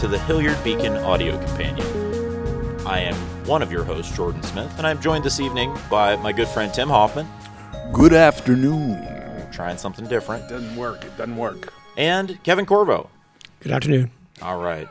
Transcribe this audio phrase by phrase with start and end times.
[0.00, 1.86] to the Hilliard Beacon Audio Companion.
[2.86, 3.14] I am
[3.46, 6.72] one of your hosts, Jordan Smith, and I'm joined this evening by my good friend
[6.72, 7.28] Tim Hoffman.
[7.92, 9.06] Good afternoon.
[9.52, 10.44] Trying something different.
[10.44, 11.04] It Doesn't work.
[11.04, 11.74] It doesn't work.
[11.98, 13.10] And Kevin Corvo.
[13.60, 14.10] Good afternoon.
[14.40, 14.88] All right.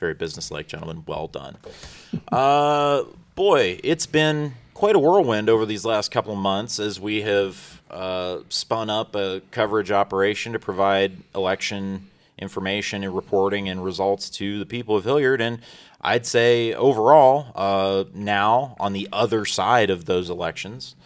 [0.00, 1.04] Very businesslike, gentlemen.
[1.06, 1.56] Well done.
[2.32, 3.04] uh,
[3.36, 7.80] boy, it's been quite a whirlwind over these last couple of months as we have
[7.92, 14.58] uh, spun up a coverage operation to provide election information and reporting and results to
[14.58, 15.40] the people of Hilliard.
[15.40, 15.60] And
[16.00, 20.96] I'd say overall, uh, now on the other side of those elections,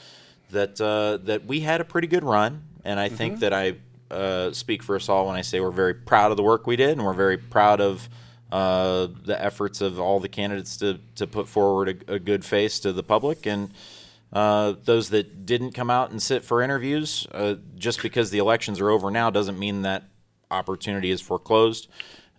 [0.51, 2.65] that uh, that we had a pretty good run.
[2.85, 3.77] And I think that I
[4.11, 6.77] uh, speak for us all when I say we're very proud of the work we
[6.77, 8.09] did, and we're very proud of
[8.51, 12.81] uh, the efforts of all the candidates to, to put forward a, a good face
[12.81, 13.47] to the public.
[13.47, 13.71] And
[14.33, 18.81] uh, those that didn't come out and sit for interviews, uh, just because the elections
[18.81, 20.05] are over now doesn't mean that
[20.53, 21.89] opportunity is foreclosed.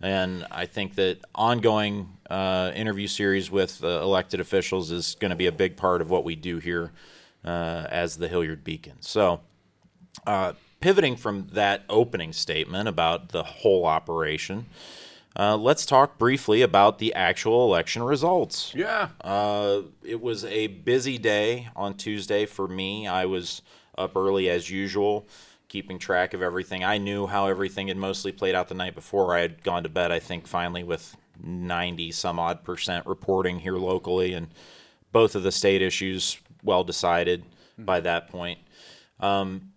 [0.00, 5.36] And I think that ongoing uh, interview series with uh, elected officials is going to
[5.36, 6.92] be a big part of what we do here
[7.44, 8.96] uh, as the Hilliard Beacon.
[9.00, 9.40] So,
[10.26, 14.66] uh, pivoting from that opening statement about the whole operation,
[15.36, 18.72] uh, let's talk briefly about the actual election results.
[18.74, 19.08] Yeah.
[19.20, 23.06] Uh, it was a busy day on Tuesday for me.
[23.06, 23.62] I was
[23.98, 25.26] up early as usual,
[25.74, 26.84] keeping track of everything.
[26.84, 29.36] I knew how everything had mostly played out the night before.
[29.36, 33.76] I had gone to bed, I think, finally with 90 some odd percent reporting here
[33.76, 34.46] locally, and
[35.10, 37.42] both of the state issues well decided
[37.76, 38.60] by that point.
[39.18, 39.72] Um,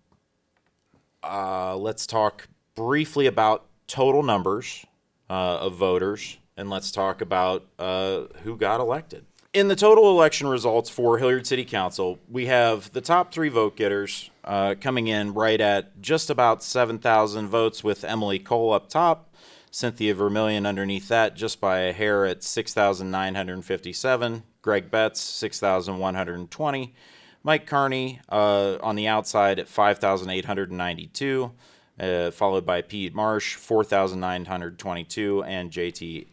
[1.23, 4.85] uh, let's talk briefly about total numbers
[5.31, 9.25] uh, of voters, and let's talk about uh, who got elected.
[9.51, 13.75] In the total election results for Hilliard City Council, we have the top three vote
[13.75, 19.35] getters uh, coming in right at just about 7,000 votes, with Emily Cole up top,
[19.69, 26.95] Cynthia Vermillion underneath that, just by a hair at 6,957, Greg Betts, 6,120.
[27.43, 31.51] Mike Carney uh, on the outside at 5,892,
[31.99, 36.27] uh, followed by Pete Marsh, 4,922, and JT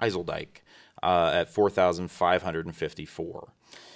[0.00, 0.62] Eiseldike
[1.02, 3.52] uh, at 4,554.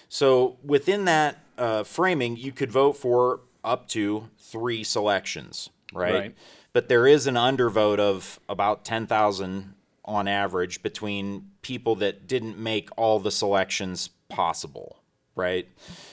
[0.09, 6.15] So within that uh, framing, you could vote for up to three selections, right?
[6.15, 6.34] Right.
[6.73, 9.75] But there is an undervote of about 10,000
[10.05, 14.99] on average between people that didn't make all the selections possible,
[15.37, 15.69] right?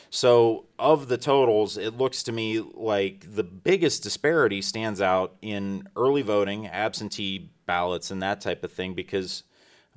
[0.10, 5.88] So, of the totals, it looks to me like the biggest disparity stands out in
[5.96, 8.96] early voting, absentee ballots, and that type of thing.
[8.96, 9.44] Because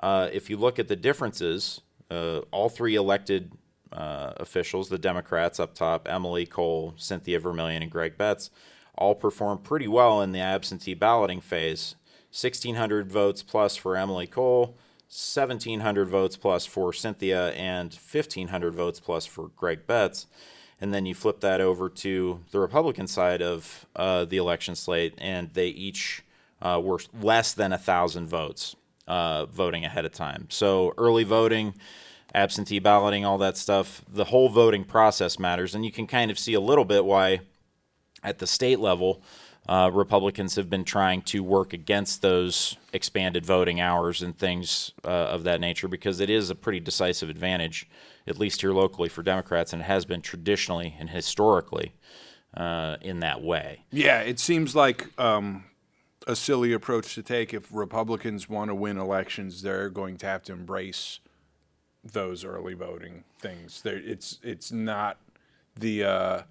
[0.02, 1.80] uh, if you look at the differences,
[2.10, 3.52] uh, all three elected
[3.92, 8.50] uh, officials, the Democrats up top, Emily Cole, Cynthia Vermillion, and Greg Betts,
[8.96, 11.96] all performed pretty well in the absentee balloting phase.
[12.30, 14.76] 1,600 votes plus for Emily Cole,
[15.08, 20.26] 1,700 votes plus for Cynthia, and 1,500 votes plus for Greg Betts.
[20.80, 25.14] And then you flip that over to the Republican side of uh, the election slate,
[25.18, 26.24] and they each
[26.62, 28.74] uh, were less than a thousand votes
[29.06, 30.46] uh, voting ahead of time.
[30.48, 31.74] So early voting,
[32.34, 36.38] absentee balloting, all that stuff, the whole voting process matters, and you can kind of
[36.38, 37.40] see a little bit why
[38.22, 39.22] at the state level,
[39.68, 45.08] uh, Republicans have been trying to work against those expanded voting hours and things uh,
[45.08, 47.88] of that nature because it is a pretty decisive advantage,
[48.26, 51.92] at least here locally for Democrats, and it has been traditionally and historically
[52.56, 53.84] uh, in that way.
[53.90, 55.64] Yeah, it seems like um,
[56.26, 57.54] a silly approach to take.
[57.54, 61.20] If Republicans want to win elections, they're going to have to embrace
[62.04, 63.82] those early voting things.
[63.82, 65.18] They're, it's it's not
[65.76, 66.42] the uh,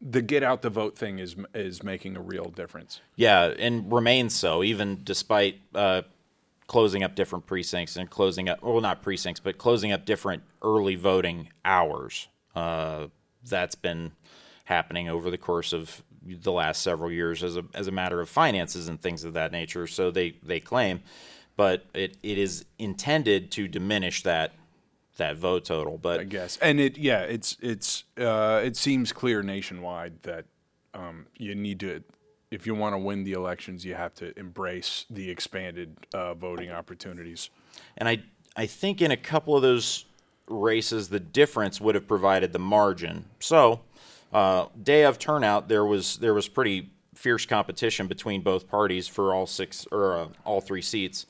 [0.00, 3.00] the get out the vote thing is is making a real difference.
[3.16, 6.02] Yeah, and remains so, even despite uh,
[6.66, 10.96] closing up different precincts and closing up, well, not precincts, but closing up different early
[10.96, 12.28] voting hours.
[12.54, 13.06] Uh,
[13.48, 14.12] that's been
[14.64, 18.28] happening over the course of the last several years as a, as a matter of
[18.28, 19.86] finances and things of that nature.
[19.86, 21.02] So they, they claim,
[21.56, 24.52] but it, it is intended to diminish that
[25.16, 25.98] that vote total.
[25.98, 26.58] But I guess.
[26.58, 30.44] And it, yeah, it's it's uh, it seems clear nationwide that
[30.94, 32.02] um, you need to,
[32.50, 36.70] if you want to win the elections, you have to embrace the expanded uh, voting
[36.70, 37.50] opportunities.
[37.96, 38.22] And I
[38.56, 40.04] I think in a couple of those
[40.48, 43.24] races, the difference would have provided the margin.
[43.40, 43.80] So,
[44.32, 49.34] uh, day of turnout, there was there was pretty fierce competition between both parties for
[49.34, 51.26] all six or uh, all three seats,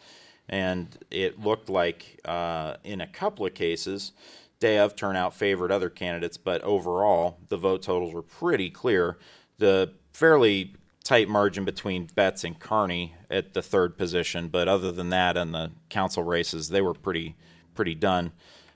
[0.49, 4.13] and it looked like uh, in a couple of cases,
[4.61, 9.19] day of turnout favored other candidates, but overall the vote totals were pretty clear.
[9.59, 10.75] The fairly
[11.05, 15.53] tight margin between Betts and Carney at the third position, but other than that, in
[15.53, 17.37] the council races, they were pretty
[17.75, 18.33] pretty done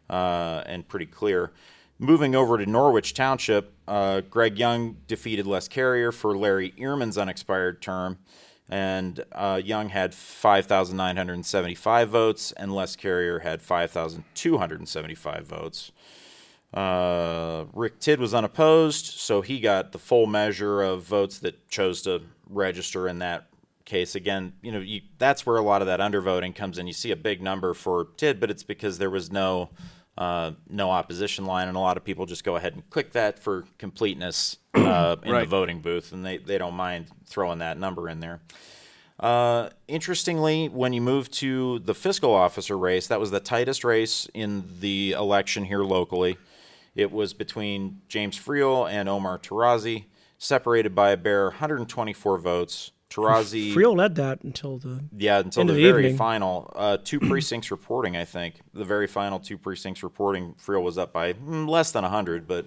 [0.08, 1.52] uh, and pretty clear.
[2.02, 7.82] Moving over to Norwich Township, uh, Greg Young defeated Les Carrier for Larry Ehrman's unexpired
[7.82, 8.16] term,
[8.70, 15.92] and uh, Young had 5,975 votes, and Les Carrier had 5,275 votes.
[16.72, 22.00] Uh, Rick Tidd was unopposed, so he got the full measure of votes that chose
[22.02, 23.50] to register in that
[23.84, 24.14] case.
[24.14, 26.86] Again, you know, you, that's where a lot of that undervoting comes in.
[26.86, 29.68] You see a big number for Tidd, but it's because there was no
[30.20, 33.38] uh, no opposition line, and a lot of people just go ahead and click that
[33.38, 35.40] for completeness uh, in Right.
[35.40, 38.40] the voting booth, and they, they don't mind throwing that number in there.
[39.18, 44.28] Uh, interestingly, when you move to the fiscal officer race, that was the tightest race
[44.34, 46.36] in the election here locally.
[46.94, 50.04] It was between James Friel and Omar Tarazi,
[50.38, 52.92] separated by a bare 124 votes.
[53.10, 56.16] Tarazi, Friel led that until the yeah, until the the very evening.
[56.16, 58.16] final uh, two precincts reporting.
[58.16, 62.02] I think the very final two precincts reporting, Friel was up by mm, less than
[62.02, 62.66] 100, but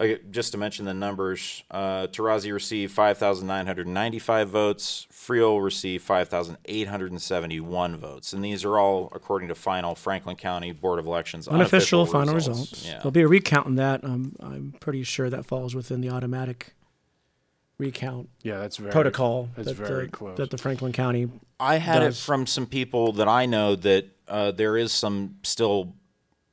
[0.00, 5.06] uh, just to mention the numbers, uh, Tarazi received 5,995 votes.
[5.12, 8.32] Friel received 5,871 votes.
[8.32, 12.86] And these are all according to final Franklin County Board of Elections unofficial final results.
[12.86, 12.94] Yeah.
[12.94, 14.02] There'll be a recount in that.
[14.02, 16.72] Um, I'm pretty sure that falls within the automatic
[17.80, 20.36] recount Yeah, that's very protocol That's that, very the, close.
[20.36, 21.28] that the Franklin County.
[21.58, 22.18] I had does.
[22.18, 25.94] it from some people that I know that uh, there is some still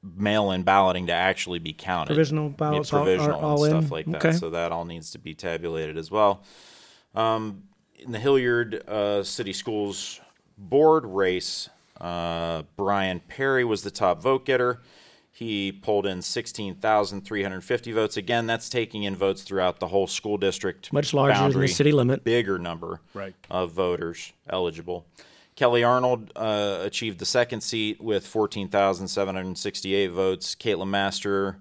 [0.03, 2.07] mail-in balloting to actually be counted.
[2.07, 3.81] Provisional Yeah, ballots all- are all and in?
[3.81, 4.15] stuff like that.
[4.25, 4.31] Okay.
[4.31, 6.43] So that all needs to be tabulated as well.
[7.13, 7.63] Um,
[7.99, 10.19] in the Hilliard uh, City Schools
[10.57, 11.69] board race,
[11.99, 14.81] uh, Brian Perry was the top vote getter.
[15.37, 18.17] He pulled in 16,350 votes.
[18.17, 20.91] Again, that's taking in votes throughout the whole school district.
[20.91, 22.23] Much larger than the city limit.
[22.23, 23.35] Bigger number Right.
[23.47, 25.05] of voters eligible.
[25.55, 30.55] Kelly Arnold uh, achieved the second seat with 14,768 votes.
[30.55, 31.57] Kate Lemaster,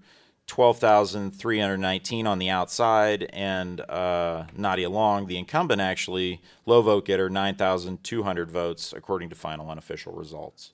[0.46, 3.24] 12,319 on the outside.
[3.30, 9.68] And uh, Nadia Long, the incumbent, actually, low vote getter, 9,200 votes, according to final
[9.70, 10.72] unofficial results.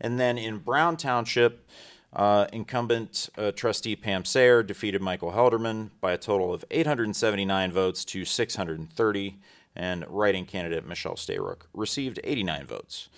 [0.00, 1.68] And then in Brown Township,
[2.12, 8.04] uh, incumbent uh, trustee Pam Sayer defeated Michael Helderman by a total of 879 votes
[8.06, 9.38] to 630,
[9.74, 13.08] and writing candidate Michelle Stayrook received 89 votes.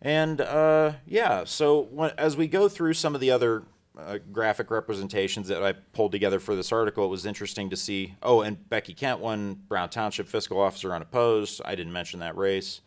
[0.00, 3.64] And uh, yeah, so when, as we go through some of the other
[3.98, 8.14] uh, graphic representations that I pulled together for this article, it was interesting to see.
[8.22, 11.60] Oh, and Becky Kent won Brown Township fiscal officer unopposed.
[11.64, 12.80] I didn't mention that race,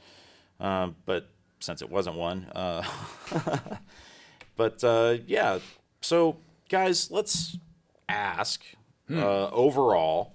[0.59, 1.29] um, but
[1.59, 2.83] since it wasn't one, uh,
[4.55, 5.59] but uh, yeah.
[6.01, 6.37] So
[6.69, 7.57] guys, let's
[8.09, 8.63] ask
[9.11, 10.33] uh, overall,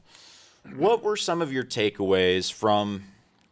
[0.76, 3.04] what were some of your takeaways from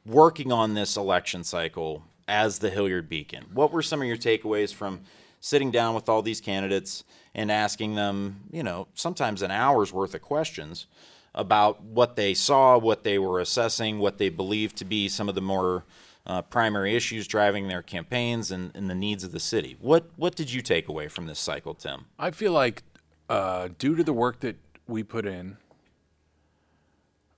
[0.06, 3.46] working on this election cycle as the Hilliard Beacon?
[3.52, 5.00] What were some of your takeaways from
[5.40, 7.04] sitting down with all these candidates
[7.34, 10.86] and asking them, you know, sometimes an hour's worth of questions
[11.34, 15.34] about what they saw, what they were assessing, what they believed to be some of
[15.34, 15.84] the more
[16.28, 19.76] uh, primary issues driving their campaigns and, and the needs of the city.
[19.80, 22.04] What what did you take away from this cycle, Tim?
[22.18, 22.82] I feel like
[23.28, 24.56] uh, due to the work that
[24.86, 25.56] we put in,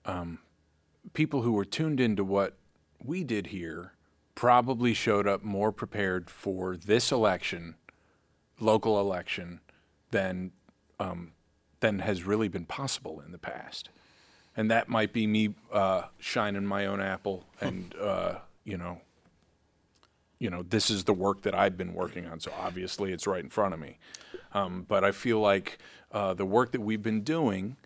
[0.04, 0.40] um,
[1.12, 2.54] people who were tuned into what
[3.02, 3.92] we did here
[4.34, 7.76] probably showed up more prepared for this election,
[8.58, 9.60] local election,
[10.10, 10.50] than
[10.98, 11.32] um,
[11.78, 13.88] than has really been possible in the past.
[14.56, 19.00] And that might be me uh, shining my own apple, and uh, you know,
[20.38, 22.40] you know, this is the work that I've been working on.
[22.40, 23.98] So obviously, it's right in front of me.
[24.54, 25.78] Um, but I feel like
[26.12, 27.76] uh, the work that we've been doing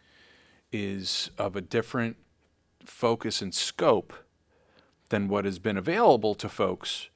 [0.73, 2.16] is of a different
[2.85, 4.12] focus and scope
[5.11, 7.09] than what has been available to folks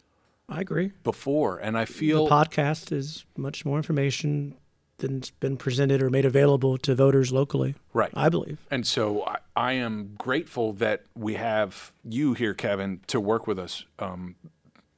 [0.48, 0.92] I agree.
[1.02, 1.58] before.
[1.58, 4.54] And I feel The podcast is much more information
[4.98, 7.74] than's been presented or made available to voters locally.
[7.92, 8.10] right.
[8.14, 8.58] I believe.
[8.70, 13.58] And so I, I am grateful that we have you here, Kevin, to work with
[13.58, 14.34] us um,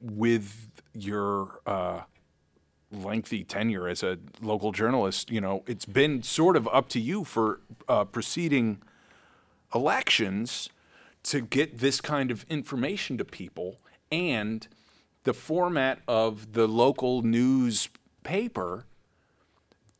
[0.01, 2.01] with your uh,
[2.91, 5.31] lengthy tenure as a local journalist.
[5.31, 8.83] You know, it's been sort of up to you for uh, preceding
[9.75, 10.69] elections
[11.23, 13.79] to get this kind of information to people
[14.11, 14.67] and
[15.25, 18.87] the format of the local newspaper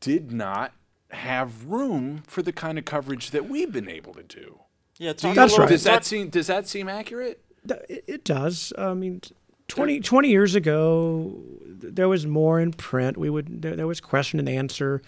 [0.01, 0.73] did not
[1.11, 4.59] have room for the kind of coverage that we've been able to do.
[4.97, 5.69] Yeah, Do you- That's right.
[5.69, 7.41] Does that seem does that seem accurate?
[7.89, 8.73] It, it does.
[8.77, 9.21] I mean,
[9.67, 13.17] 20, 20 years ago, there was more in print.
[13.17, 15.01] We would there, there was question and answer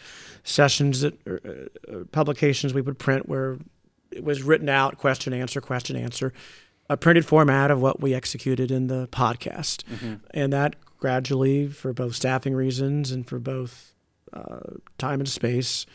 [0.43, 3.57] sessions that uh, uh, publications we would print where
[4.11, 6.31] it was written out, question answer, question answer,
[6.89, 9.83] a printed format of what we executed in the podcast,
[10.31, 13.92] and that gradually, for both staffing reasons and for both
[14.97, 15.85] time and space,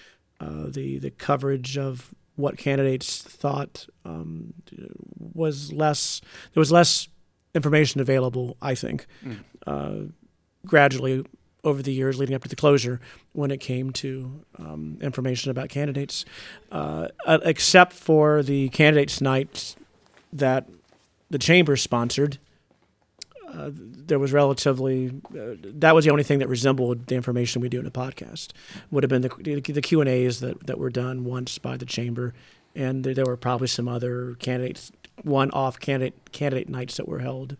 [0.41, 4.55] uh, the the coverage of what candidates thought um,
[5.19, 6.21] was less.
[6.55, 7.09] There was less
[7.55, 8.57] information available.
[8.63, 9.07] I think
[9.67, 9.95] uh,
[10.67, 11.25] gradually
[11.65, 13.01] over the years leading up to the closure
[13.33, 16.25] when it came to um, information about candidates,
[16.71, 19.75] uh, uh, except for the candidates' night
[20.33, 20.69] that
[21.31, 22.39] the chamber sponsored.
[23.53, 27.69] Uh, there was relatively uh, that was the only thing that resembled the information we
[27.69, 28.49] do in a podcast
[28.91, 31.87] would have been the, the Q and A's that, that were done once by the
[31.87, 32.35] chamber,
[32.75, 37.21] and there, there were probably some other candidates one off candidate candidate nights that were
[37.21, 37.57] held.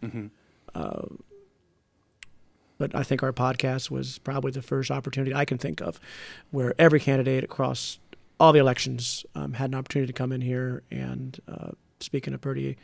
[0.75, 1.07] Uh,
[2.79, 5.99] but I think our podcast was probably the first opportunity I can think of
[6.51, 7.99] where every candidate across
[8.39, 12.35] all the elections um, had an opportunity to come in here and uh, speak in
[12.35, 12.77] a pretty,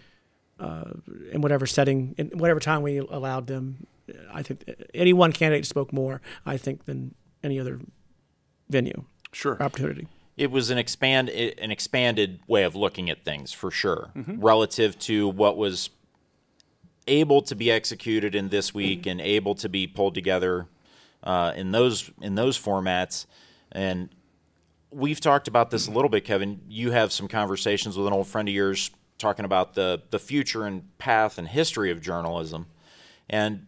[0.61, 0.85] uh,
[1.33, 3.87] in whatever setting, in whatever time we allowed them.
[4.33, 7.81] I think any one candidate spoke more, I think, than any other
[8.69, 9.61] venue Sure.
[9.63, 10.07] opportunity.
[10.37, 15.29] it was an expand an expanded way of looking at things for sure relative to
[15.29, 15.91] what was
[17.07, 20.67] able to be executed in this week and able to be pulled together
[21.25, 23.27] uh, in those in those formats
[23.73, 24.09] and
[24.93, 28.27] we've talked about this a little bit kevin you have some conversations with an old
[28.27, 32.67] friend of yours talking about the the future and path and history of journalism
[33.29, 33.67] and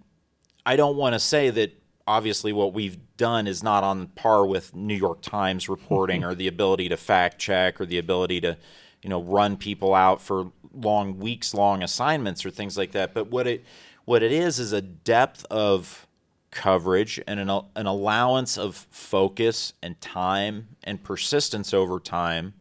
[0.65, 4.75] I don't want to say that obviously what we've done is not on par with
[4.75, 8.57] New York Times reporting or the ability to fact check or the ability to,
[9.03, 13.15] you know, run people out for long weeks long assignments or things like that.
[13.15, 13.65] But what it
[14.05, 16.07] what it is is a depth of
[16.51, 22.55] coverage and an, an allowance of focus and time and persistence over time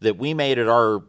[0.00, 1.02] that we made it our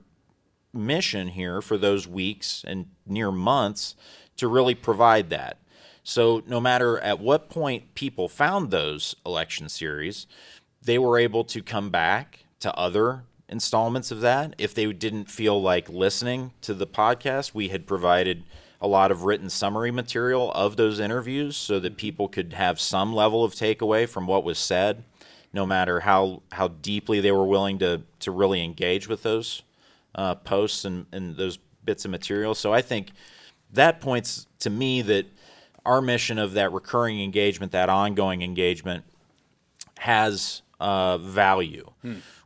[0.74, 3.96] mission here for those weeks and near months
[4.38, 5.58] to really provide that.
[6.04, 10.26] So, no matter at what point people found those election series,
[10.82, 14.56] they were able to come back to other installments of that.
[14.58, 18.44] If they didn't feel like listening to the podcast, we had provided
[18.80, 23.14] a lot of written summary material of those interviews so that people could have some
[23.14, 25.04] level of takeaway from what was said,
[25.52, 29.64] no matter how, how deeply they were willing to, to really engage with those
[30.18, 32.56] uh, posts and, and those bits of material.
[32.56, 33.12] So I think
[33.72, 35.26] that points to me that
[35.86, 39.06] our mission of that recurring engagement, that ongoing engagement,
[40.00, 41.92] has uh, value.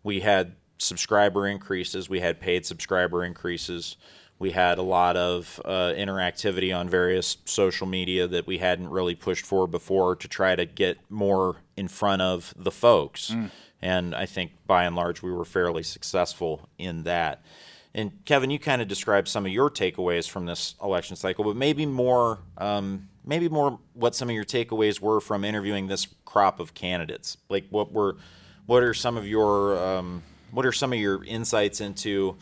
[0.04, 3.98] We had subscriber increases, we had paid subscriber increases,
[4.40, 9.14] we had a lot of uh, interactivity on various social media that we hadn't really
[9.14, 13.36] pushed for before to try to get more in front of the folks.
[13.82, 17.44] And I think by and large, we were fairly successful in that.
[17.94, 21.56] And Kevin, you kind of described some of your takeaways from this election cycle, but
[21.56, 26.60] maybe more, um, maybe more what some of your takeaways were from interviewing this crop
[26.60, 27.38] of candidates.
[27.50, 28.16] Like, what were,
[28.66, 32.38] what are some of your, um, what are some of your insights into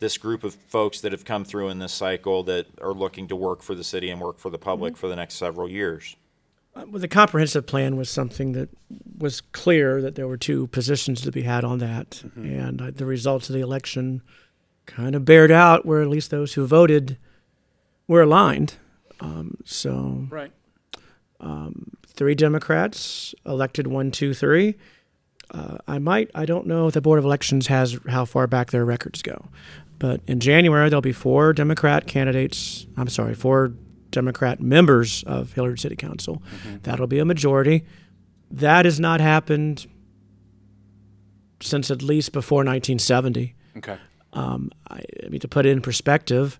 [0.00, 3.36] this group of folks that have come through in this cycle that are looking to
[3.36, 6.16] work for the city and work for the public for the next several years?
[6.76, 8.68] Well, the comprehensive plan was something that
[9.16, 13.06] was clear that there were two positions to be had on that, and uh, the
[13.06, 14.22] results of the election
[14.86, 17.16] kind of bared out where at least those who voted
[18.08, 18.74] were aligned.
[19.20, 20.52] Um, so Right.
[22.08, 24.74] three Democrats elected one, two, three.
[25.50, 28.70] Uh, I might, I don't know if the Board of Elections has how far back
[28.72, 29.46] their records go,
[29.98, 32.86] but in January there'll be four Democrat candidates.
[32.96, 33.72] I'm sorry, four
[34.14, 36.42] Democrat members of Hilliard City Council.
[36.42, 36.76] Mm-hmm.
[36.82, 37.84] That'll be a majority.
[38.50, 39.86] That has not happened
[41.60, 43.54] since at least before 1970.
[43.76, 43.98] Okay.
[44.32, 46.58] Um, I, I mean, to put it in perspective,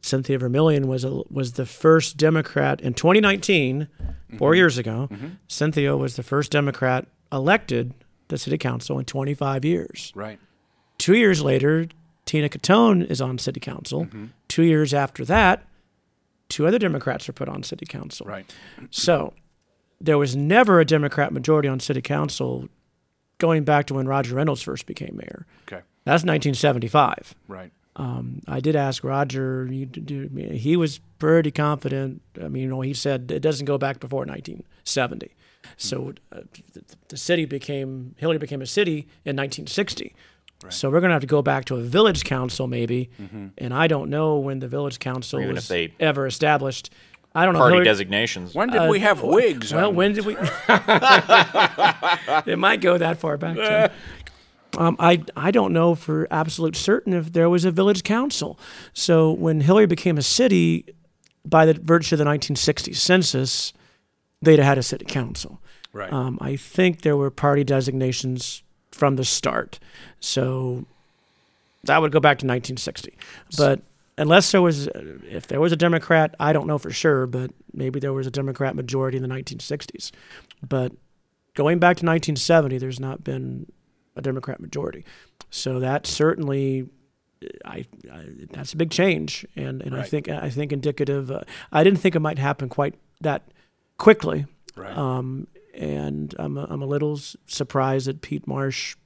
[0.00, 3.88] Cynthia Vermillion was a, was the first Democrat in 2019,
[4.36, 4.56] 4 mm-hmm.
[4.56, 5.08] years ago.
[5.10, 5.28] Mm-hmm.
[5.48, 7.94] Cynthia was the first Democrat elected
[8.28, 10.12] to city council in 25 years.
[10.14, 10.38] Right.
[10.98, 11.86] Two years later,
[12.24, 14.08] Tina Cottone is on city council.
[14.48, 15.66] Two years after that,
[16.48, 18.26] two other Democrats are put on city council.
[18.26, 18.52] Right.
[18.90, 19.34] So
[20.00, 22.68] there was never a Democrat majority on city council
[23.38, 25.46] going back to when Roger Reynolds first became mayor.
[25.66, 25.82] Okay.
[26.04, 27.34] That's 1975.
[27.48, 27.72] Right.
[27.96, 29.66] Um, I did ask Roger.
[29.66, 32.22] He was pretty confident.
[32.40, 35.34] I mean, you know, he said it doesn't go back before 1970.
[35.76, 36.40] So uh,
[36.72, 40.14] the, the city became Hilliard became a city in 1960.
[40.70, 43.10] So we're going to have to go back to a village council maybe,
[43.58, 46.90] and I don't know when the village council Or even was if they- ever established.
[47.34, 47.60] I don't know.
[47.60, 48.54] Party Hilliard- designations.
[48.54, 49.72] When did we have wigs?
[49.72, 49.94] Uh, well, on?
[49.94, 50.36] when did we?
[52.46, 53.56] it might go that far back.
[53.56, 53.90] Tim.
[54.78, 58.58] Um, I I don't know for absolute certain if there was a village council.
[58.92, 60.86] So when Hilliard became a city,
[61.44, 63.72] by the virtue of the 1960 census,
[64.40, 65.60] they'd have had a city council.
[65.92, 66.10] Right.
[66.12, 68.62] Um, I think there were party designations
[69.02, 69.80] from the start.
[70.20, 70.84] So
[71.82, 73.18] that would go back to 1960.
[73.56, 73.80] But
[74.16, 77.98] unless there was, if there was a Democrat, I don't know for sure, but maybe
[77.98, 80.12] there was a Democrat majority in the 1960s.
[80.62, 80.92] But
[81.54, 83.72] going back to 1970, there's not been
[84.14, 85.04] a Democrat majority.
[85.50, 86.88] So that certainly.
[87.64, 91.28] I, I that's a big change, and, and I think I think indicative.
[91.28, 91.40] Uh,
[91.72, 93.42] I didn't think it might happen quite that
[93.98, 94.96] quickly, right.
[94.96, 98.96] um, and I'm a, I'm a little surprised that Pete Marsh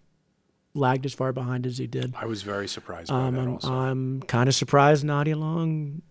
[0.74, 2.14] lagged as far behind as he did.
[2.16, 3.72] I was very surprised by Um, that I'm, also.
[3.72, 6.02] I'm kind of surprised Nadia Long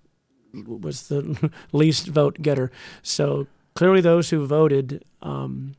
[0.53, 2.71] was the least vote getter.
[3.03, 5.75] So clearly, those who voted um,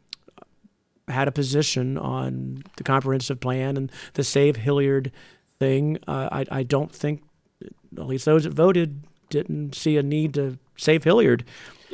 [1.09, 5.13] had a position on the comprehensive plan and the Save Hilliard
[5.59, 5.99] thing.
[6.07, 7.23] Uh, I, I don't think,
[7.63, 11.45] at least those that voted, didn't see a need to save Hilliard.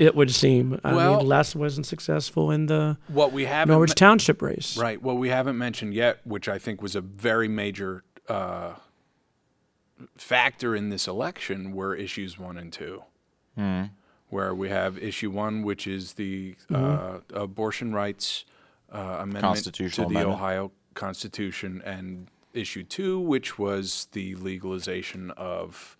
[0.02, 0.80] It would seem.
[0.82, 4.76] I Well- mean, Les wasn't successful in the what we haven't Norwich me- Township race.
[4.76, 5.00] Right.
[5.00, 8.72] What we haven't mentioned yet, which I think was a very major uh,
[10.16, 13.04] factor in this election, were issues one and two.
[14.28, 18.44] Where we have issue one, which is the uh, abortion rights
[18.90, 20.26] uh, amendment to the amendment.
[20.28, 25.96] Ohio Constitution, and issue two, which was the legalization of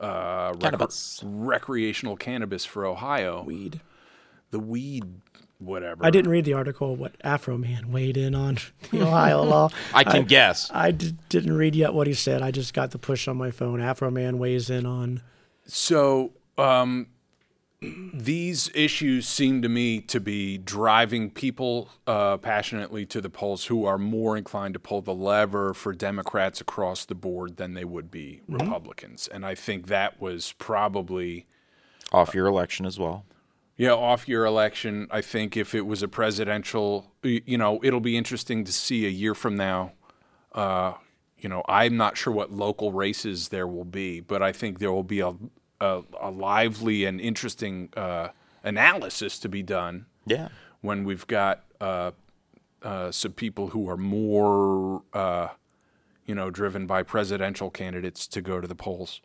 [0.00, 1.20] uh, recre- Cannabis.
[1.24, 3.42] recreational cannabis for Ohio.
[3.44, 3.80] Weed.
[4.50, 5.04] The weed,
[5.58, 6.04] whatever.
[6.04, 8.58] I didn't read the article what Afroman weighed in on
[8.90, 9.68] the Ohio law.
[9.94, 10.70] I can guess.
[10.74, 12.42] I d- didn't read yet what he said.
[12.42, 13.78] I just got the push on my phone.
[13.80, 15.22] Afroman weighs in on.
[15.66, 17.06] So um,
[17.82, 23.86] these issues seem to me to be driving people uh, passionately to the polls who
[23.86, 28.10] are more inclined to pull the lever for Democrats across the board than they would
[28.10, 29.28] be Republicans.
[29.28, 31.46] And I think that was probably.
[32.12, 33.24] Off your election as well.
[33.78, 35.06] Yeah, off your election.
[35.10, 39.10] I think if it was a presidential, you know, it'll be interesting to see a
[39.10, 39.92] year from now.
[40.52, 40.94] Uh,
[41.38, 44.92] you know, I'm not sure what local races there will be, but I think there
[44.92, 45.32] will be a
[45.80, 48.28] a, a lively and interesting uh,
[48.62, 50.48] analysis to be done Yeah.
[50.80, 52.10] when we've got uh,
[52.82, 55.48] uh, some people who are more, uh,
[56.26, 59.20] you know, driven by presidential candidates to go to the polls.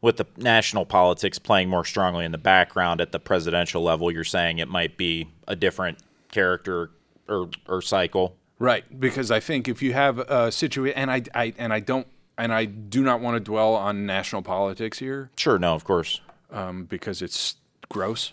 [0.00, 4.24] With the national politics playing more strongly in the background at the presidential level, you're
[4.24, 5.98] saying it might be a different
[6.32, 6.90] character
[7.28, 8.36] or, or cycle.
[8.58, 12.06] Right, because I think if you have a situation, and I, I and I don't,
[12.40, 16.20] and I do not want to dwell on national politics here, Sure, no, of course.
[16.50, 17.56] um, because it's
[17.88, 18.32] gross.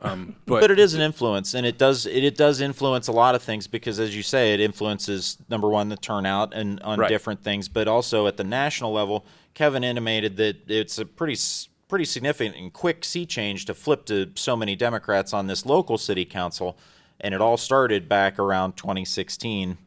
[0.00, 3.12] Um, but, but it is an influence and it does it, it does influence a
[3.12, 6.98] lot of things because as you say it influences number one the turnout and on
[6.98, 7.08] Right.
[7.08, 11.36] different things but also at the national level kevin intimated that it's a pretty
[11.88, 15.96] pretty significant and quick sea change to flip to so many democrats on this local
[15.96, 16.76] city council
[17.20, 19.78] and it all started back around 2016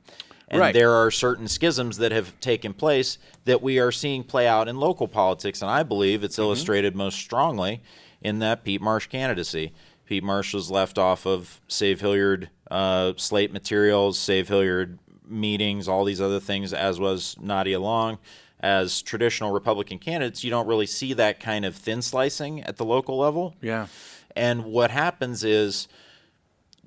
[0.49, 0.73] and Right.
[0.73, 4.77] there are certain schisms that have taken place that we are seeing play out in
[4.79, 7.81] local politics and i believe it's illustrated most strongly
[8.21, 9.73] in that pete marsh candidacy
[10.05, 16.05] Pete Marsh was left off of Save Hilliard uh, slate materials, Save Hilliard meetings, all
[16.05, 18.17] these other things, as was Nadia Long.
[18.61, 22.85] As traditional Republican candidates, you don't really see that kind of thin slicing at the
[22.85, 23.53] local level.
[23.61, 23.87] yeah,
[24.33, 25.89] And what happens is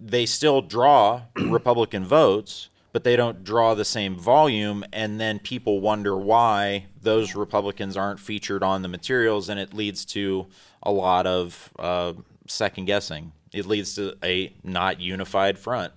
[0.00, 4.84] they still draw Republican votes, but they don't draw the same volume.
[4.92, 10.04] And then people wonder why those Republicans aren't featured on the materials, and it leads
[10.06, 10.46] to
[10.82, 12.14] a lot of uh,
[12.46, 13.32] second guessing.
[13.52, 15.92] It leads to a not unified front.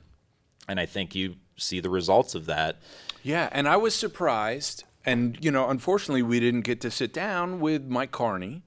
[0.67, 2.77] And I think you see the results of that.
[3.21, 7.59] yeah, and I was surprised, and you know, unfortunately, we didn't get to sit down
[7.59, 8.63] with Mike Carney.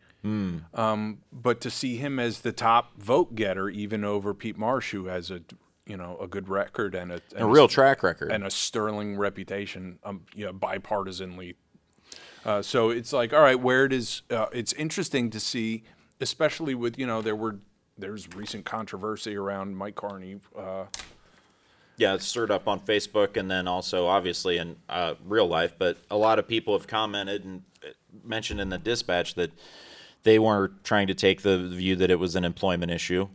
[0.75, 5.07] Um, but to see him as the top vote getter, even over Pete Marsh, who
[5.07, 5.41] has a
[5.87, 8.33] you know a good record and a, and A real track record.
[8.33, 11.55] and a sterling reputation, um, you know, bipartisanly.
[12.45, 15.83] Uh, so it's like, all right, where does uh, it's interesting to see,
[16.21, 17.59] especially with you know there were
[17.99, 20.37] there's recent controversy around Mike Carney.
[20.57, 20.85] Uh,
[21.97, 25.73] Yeah, it's stirred up on Facebook and then also obviously in uh, real life.
[25.79, 27.89] But a lot of people have commented and uh,
[28.23, 29.51] mentioned in the dispatch that
[30.23, 33.29] they weren't trying to take the view that it was an employment issue.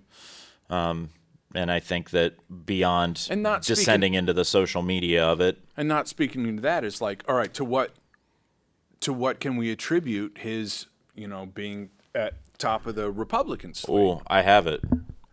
[0.70, 1.10] Um,
[1.54, 2.36] and I think that
[2.66, 6.62] beyond And not speaking- descending into the social media of it, and not speaking into
[6.62, 7.92] that is like, all right, to what
[9.02, 10.86] to what can we attribute his
[11.16, 14.00] you know being at top of the Republican slate?
[14.02, 14.82] oh, I have it.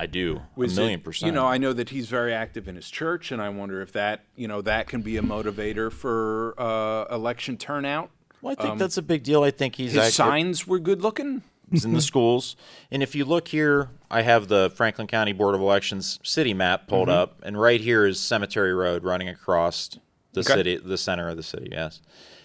[0.01, 1.27] I do Was a million it- percent.
[1.27, 3.91] You know, I know that he's very active in his church, and I wonder if
[3.93, 8.11] that, you know, that can be a motivator for uh, election turnout.
[8.41, 9.43] well, I think that's a big deal.
[9.43, 11.43] I think he's His act- signs were good looking.
[11.71, 12.57] It's in the schools.
[12.91, 16.89] And if you look here, I have the Franklin County Board of Elections city map
[16.89, 17.19] pulled Mm-hmm.
[17.19, 19.91] up, and right here is Cemetery Road running across
[20.33, 20.55] the Okay.
[20.55, 21.69] city, the center of the city.
[21.73, 22.01] Yes,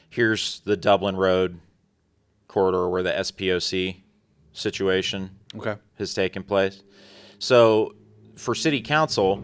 [0.09, 1.59] here's the Dublin Road
[2.47, 3.97] corridor where the SPOC
[4.51, 5.75] situation Okay.
[5.97, 6.83] has taken place.
[7.39, 7.95] So,
[8.35, 9.43] for city council,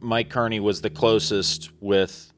[0.00, 2.32] Mike Carney was the closest with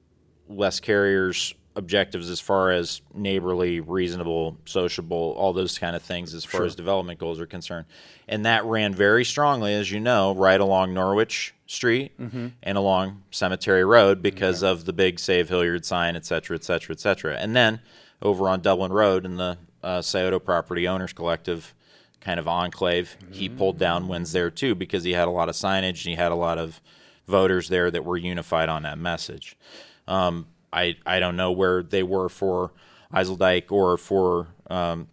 [0.49, 6.45] Les Carrier's objectives as far as neighborly, reasonable, sociable, all those kind of things as
[6.45, 7.85] far as development goals are concerned.
[8.27, 13.85] And that ran very strongly, as you know, right along Norwich Street and along Cemetery
[13.85, 17.37] Road because of the big Save Hilliard sign, et cetera, et cetera, et cetera.
[17.37, 17.81] And then
[18.23, 21.75] over on Dublin Road in the uh, Scioto Property Owners Collective
[22.21, 25.55] kind of enclave, he pulled down wins there too because he had a lot of
[25.55, 26.81] signage and he had a lot of
[27.29, 29.57] voters there that were unified on that message.
[30.09, 32.73] Um, I I don't know where they were for
[33.13, 35.09] Eiseldike or for um,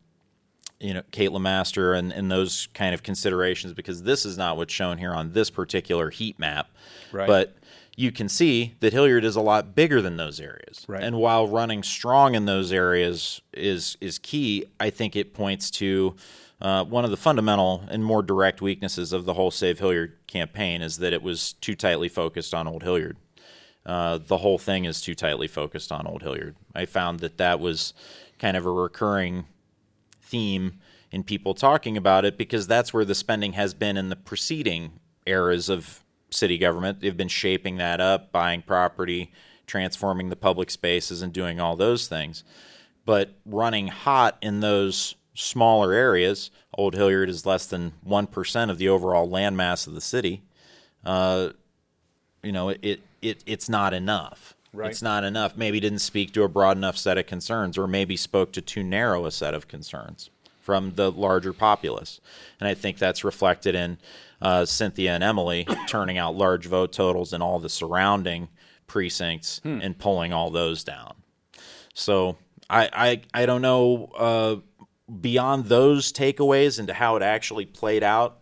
[0.79, 4.73] you know Kate Lemaster and, and those kind of considerations because this is not what's
[4.73, 6.69] shown here on this particular heat map.
[7.11, 7.27] Right.
[7.27, 7.55] But
[7.95, 10.83] you can see that Hilliard is a lot bigger than those areas.
[10.87, 11.03] Right.
[11.03, 16.15] And while running strong in those areas is is key, I think it points to
[16.61, 20.81] uh, one of the fundamental and more direct weaknesses of the whole Save Hilliard campaign
[20.81, 23.17] is that it was too tightly focused on Old Hilliard.
[23.85, 26.55] Uh, the whole thing is too tightly focused on Old Hilliard.
[26.73, 27.93] I found that that was
[28.39, 29.45] kind of a recurring
[30.21, 30.79] theme
[31.11, 34.93] in people talking about it because that's where the spending has been in the preceding
[35.25, 37.01] eras of city government.
[37.01, 39.31] They've been shaping that up, buying property,
[39.67, 42.43] transforming the public spaces, and doing all those things.
[43.05, 48.89] But running hot in those smaller areas, Old Hilliard is less than 1% of the
[48.89, 50.41] overall landmass of the city.
[51.05, 51.49] Uh,
[52.41, 54.55] you know, it, it it's not enough.
[54.75, 54.89] Right.
[54.89, 55.55] It's not enough.
[55.55, 58.81] Maybe didn't speak to a broad enough set of concerns, or maybe spoke to too
[58.83, 62.19] narrow a set of concerns from the larger populace.
[62.59, 63.97] And I think that's reflected in
[64.41, 68.47] uh, Cynthia and Emily turning out large vote totals in all the surrounding
[68.87, 71.15] precincts and pulling all those down.
[71.93, 72.37] So
[72.69, 74.55] I I, I don't know uh,
[75.21, 78.39] beyond those takeaways into how it actually played out.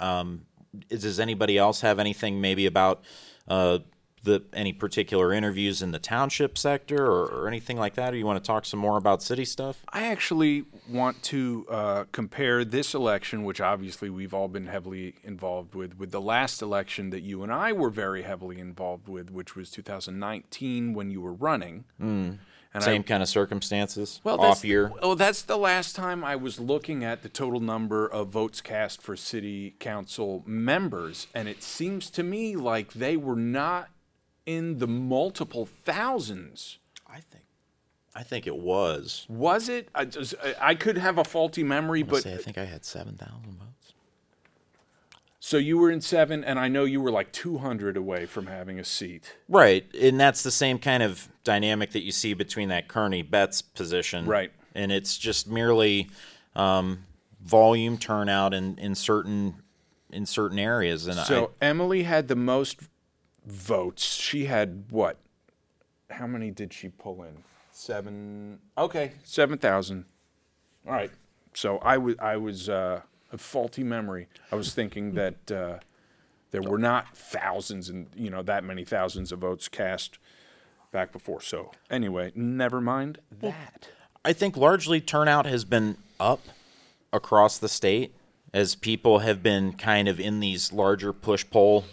[0.00, 0.46] Um,
[0.90, 3.04] is- does anybody else have anything maybe about
[3.46, 3.78] uh,
[4.24, 8.12] the any particular interviews in the township sector or, or anything like that?
[8.12, 9.84] Or you want to talk some more about city stuff?
[9.90, 15.74] I actually want to uh, compare this election, which obviously we've all been heavily involved
[15.74, 19.54] with, with the last election that you and I were very heavily involved with, which
[19.54, 21.84] was 2019 when you were running.
[22.00, 22.38] And
[22.74, 24.20] I- Same kind of circumstances.
[24.24, 24.90] well, off year.
[25.00, 29.00] Well, that's the last time I was looking at the total number of votes cast
[29.00, 33.90] for city council members, and it seems to me like they were not
[34.46, 36.78] in the multiple thousands.
[37.08, 37.44] I think
[38.14, 39.26] I think it was.
[39.28, 39.88] Was it?
[39.94, 42.64] I, just- I- I could have a faulty memory, But but say, I think I
[42.64, 43.94] had seven thousand votes.
[45.40, 48.78] so you were in seven, and I know you were like 200 away from having
[48.78, 49.34] a seat.
[49.48, 53.60] Right, and that's the same kind of dynamic that you see between that Carney Betts
[53.62, 54.52] position, Right.
[54.76, 56.08] And it's just merely
[56.56, 57.04] um,
[57.40, 59.54] volume turnout in, in certain
[60.10, 62.78] in certain areas, and So Emily had the most
[63.44, 64.16] votes.
[64.16, 65.18] She had what?
[66.10, 67.44] How many did she pull in?
[67.72, 68.60] Seven.
[68.76, 70.04] Okay, seven thousand.
[70.86, 71.10] All right.
[71.54, 73.02] So I was I was uh,
[73.32, 74.28] a faulty memory.
[74.52, 75.78] I was thinking that uh,
[76.50, 80.18] there were not thousands and you know that many thousands of votes cast
[80.92, 81.40] back before.
[81.40, 83.88] So anyway, never mind that.
[84.24, 86.40] I, think largely turnout has been up
[87.12, 88.14] across the state
[88.52, 91.84] as people have been kind of in these larger push pull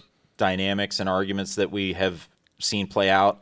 [0.41, 2.27] dynamics and arguments that we have
[2.58, 3.39] seen play out.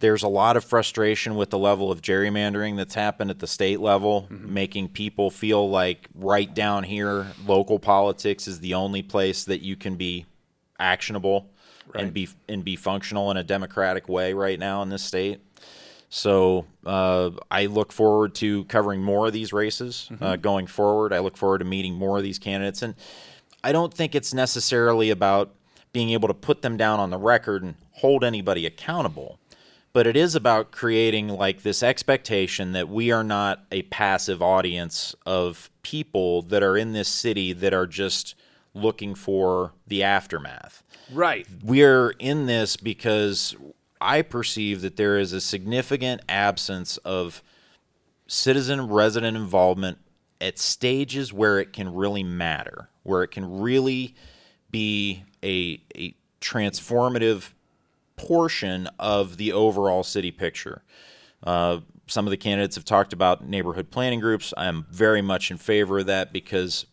[0.00, 3.80] There's a lot of frustration with the level of gerrymandering that's happened at the state
[3.80, 9.62] level, making people feel like right down here, local politics is the only place that
[9.62, 10.26] you can be
[10.78, 11.50] actionable
[11.94, 15.40] and be and be functional in a democratic way right now in this state.
[16.10, 21.14] So uh, I look forward to covering more of these races uh, going forward.
[21.14, 22.94] I look forward to meeting more of these candidates, and
[23.62, 25.54] I don't think it's necessarily about
[25.94, 29.38] being able to put them down on the record and hold anybody accountable,
[29.94, 35.14] but it is about creating like this expectation that we are not a passive audience
[35.24, 38.34] of people that are in this city that are just
[38.74, 41.46] looking for the aftermath Right.
[41.62, 43.54] we're in this because
[44.00, 47.40] I perceive that there is a significant absence of
[48.26, 49.98] citizen resident involvement
[50.40, 54.16] at stages where it can really matter, where it can really
[54.70, 57.52] be a, a transformative
[58.16, 60.82] portion of the overall city picture.
[61.42, 64.52] Uh, some of the candidates have talked about neighborhood planning groups.
[64.56, 66.86] I'm very much in favor of that because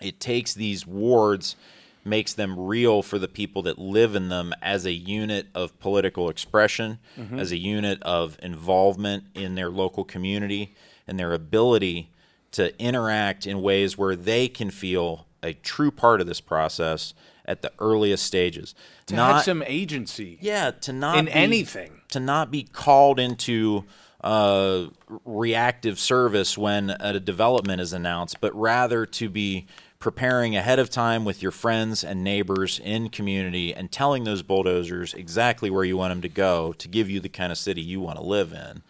[0.00, 1.56] it takes these wards,
[2.04, 6.28] makes them real for the people that live in them as a unit of political
[6.28, 6.98] expression,
[7.38, 10.74] as a unit of involvement in their local community,
[11.06, 12.10] and their ability
[12.52, 17.62] to interact in ways where they can feel a true part of this process at
[17.62, 18.74] the earliest stages.
[19.06, 20.38] To have some agency.
[20.40, 22.00] Yeah, to not in be- anything.
[22.10, 23.84] to not be called into
[24.22, 24.86] uh,
[25.24, 29.66] reactive service when a development is announced, but rather to be
[29.98, 35.14] preparing ahead of time with your friends and neighbors in community and telling those bulldozers
[35.14, 38.00] exactly where you want them to go to give you the kind of city you
[38.00, 38.82] want to live in.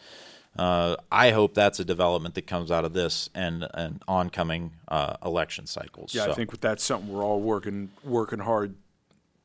[0.59, 5.17] Uh, I hope that's a development that comes out of this and, and oncoming uh,
[5.25, 6.15] election cycles.
[6.15, 8.77] Yeah, So- I think that's something we're all working working hard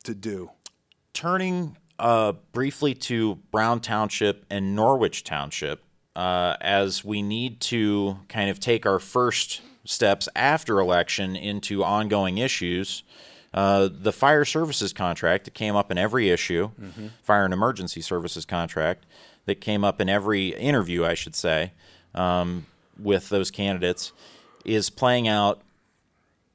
[0.04, 0.52] to do.
[1.13, 5.84] turning uh, briefly to Brown Township and Norwich Township,
[6.15, 12.38] uh, as we need to kind of take our first steps after election into ongoing
[12.38, 13.04] issues.
[13.54, 16.69] Uh, the fire services contract that came up in every issue,
[17.24, 19.06] fire and emergency services contract
[19.50, 21.74] that came up in every interview, I should say,
[22.16, 22.66] um,
[22.98, 24.14] with those candidates,
[24.64, 25.62] is playing out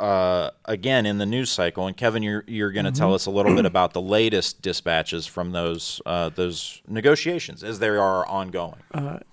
[0.00, 1.86] uh, again in the news cycle.
[1.86, 5.26] And Kevin, you're you're going to tell us a little bit about the latest dispatches
[5.26, 8.80] from those uh, those negotiations as they are ongoing.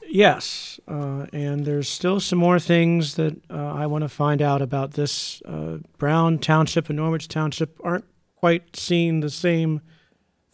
[0.07, 4.61] Yes, uh, and there's still some more things that uh, I want to find out
[4.61, 5.41] about this.
[5.43, 9.81] Uh, Brown Township and Norwich Township aren't quite seeing the same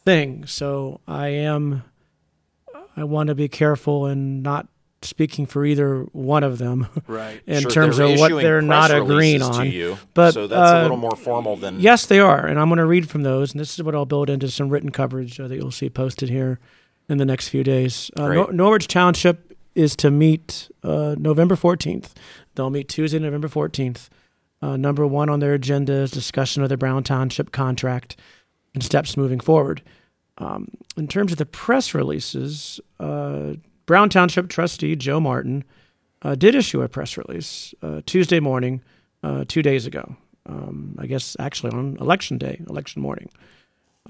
[0.06, 1.84] thing, so I am.
[2.98, 4.68] I want to be careful and not
[5.04, 7.40] speaking for either one of them Right.
[7.46, 9.68] in Sure, terms of what they're not agreeing on.
[9.72, 12.68] you, but so that's a uh, little more formal than Yes, they are, and I'm
[12.68, 15.40] going to read from those, and this is what I'll build into some written coverage
[15.40, 16.60] uh, that you'll see posted here
[17.08, 18.10] in the next few days.
[18.18, 22.14] Uh, Nor- Norwich Township is to meet uh, November 14th.
[22.56, 24.10] They'll meet Tuesday, November 14th.
[24.64, 28.18] Uh, number one on their agenda is discussion of the Brown Township contract
[28.74, 29.84] and steps moving forward.
[30.38, 33.54] Um, in terms of the press releases, uh,
[33.86, 35.64] Brown Township trustee Joe Martin
[36.22, 38.82] uh, did issue a press release uh, Tuesday morning,
[39.24, 40.16] uh, two days ago.
[40.46, 43.30] Um, I guess actually on election day, election morning.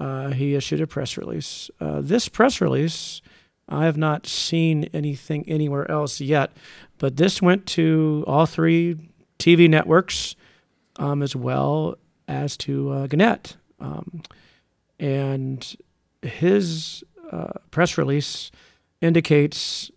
[0.00, 1.70] Uh, he issued a press release.
[1.80, 3.20] Uh, this press release,
[3.68, 6.52] I have not seen anything anywhere else yet,
[6.98, 10.36] but this went to all three TV networks
[10.96, 11.96] um, as well
[12.28, 13.56] as to Gannett.
[13.80, 14.22] Um,
[15.00, 15.76] and
[16.22, 18.50] his uh, press release
[19.00, 19.90] indicates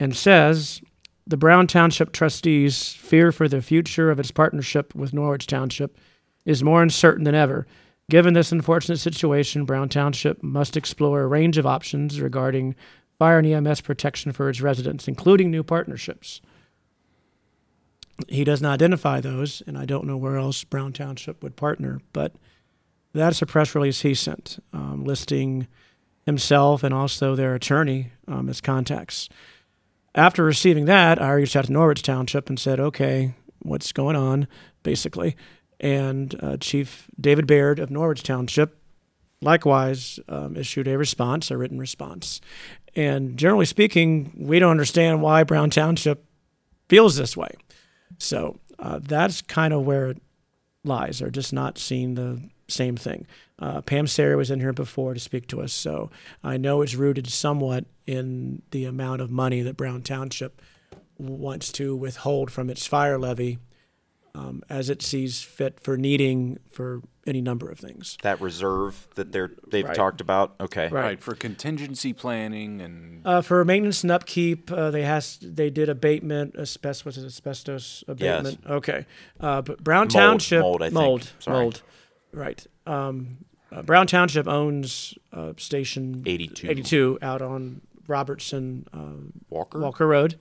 [0.00, 0.80] and says
[1.26, 5.98] the Brown Township trustees' fear for the future of its partnership with Norwich Township
[6.44, 7.66] is more uncertain than ever.
[8.10, 12.74] Given this unfortunate situation, Brown Township must explore a range of options regarding
[13.18, 16.42] fire and EMS protection for its residents, including new partnerships.
[18.28, 22.00] He does not identify those, and I don't know where else Brown Township would partner,
[22.12, 22.34] but
[23.14, 25.68] that's a press release he sent um, listing
[26.26, 29.28] himself and also their attorney um, as contacts.
[30.14, 34.46] After receiving that, I reached out to Norwich Township and said, okay, what's going on,
[34.82, 35.36] basically.
[35.80, 38.80] And uh, Chief David Baird of Norwich Township
[39.40, 42.40] likewise um, issued a response, a written response.
[42.96, 46.24] And generally speaking, we don't understand why Brown Township
[46.88, 47.50] feels this way.
[48.18, 50.22] So uh, that's kind of where it
[50.84, 51.18] lies.
[51.18, 53.26] They're just not seeing the same thing.
[53.58, 56.10] Uh, Pam Sayer was in here before to speak to us, so
[56.42, 60.60] I know it's rooted somewhat in the amount of money that Brown Township
[61.18, 63.58] wants to withhold from its fire levy
[64.34, 68.18] um, as it sees fit for needing for any number of things.
[68.22, 69.94] that reserve that they're they've Right.
[69.94, 70.56] talked about.
[70.60, 71.02] Okay, Right.
[71.04, 71.22] Right.
[71.22, 76.56] for contingency planning and Uh, for maintenance and upkeep, uh, they has they did abatement,
[76.56, 78.58] asbestos was it asbestos abatement?
[78.68, 79.06] Okay,
[79.40, 80.94] uh, but Brown Mold, Township mold, I think.
[80.94, 81.56] mold, Sorry.
[81.62, 81.82] mold,
[82.34, 82.66] right?
[82.86, 86.70] Um, uh, Brown Township owns uh, station 82.
[86.70, 89.80] 82 out on Robertson uh, Walker.
[89.80, 90.38] Walker Road.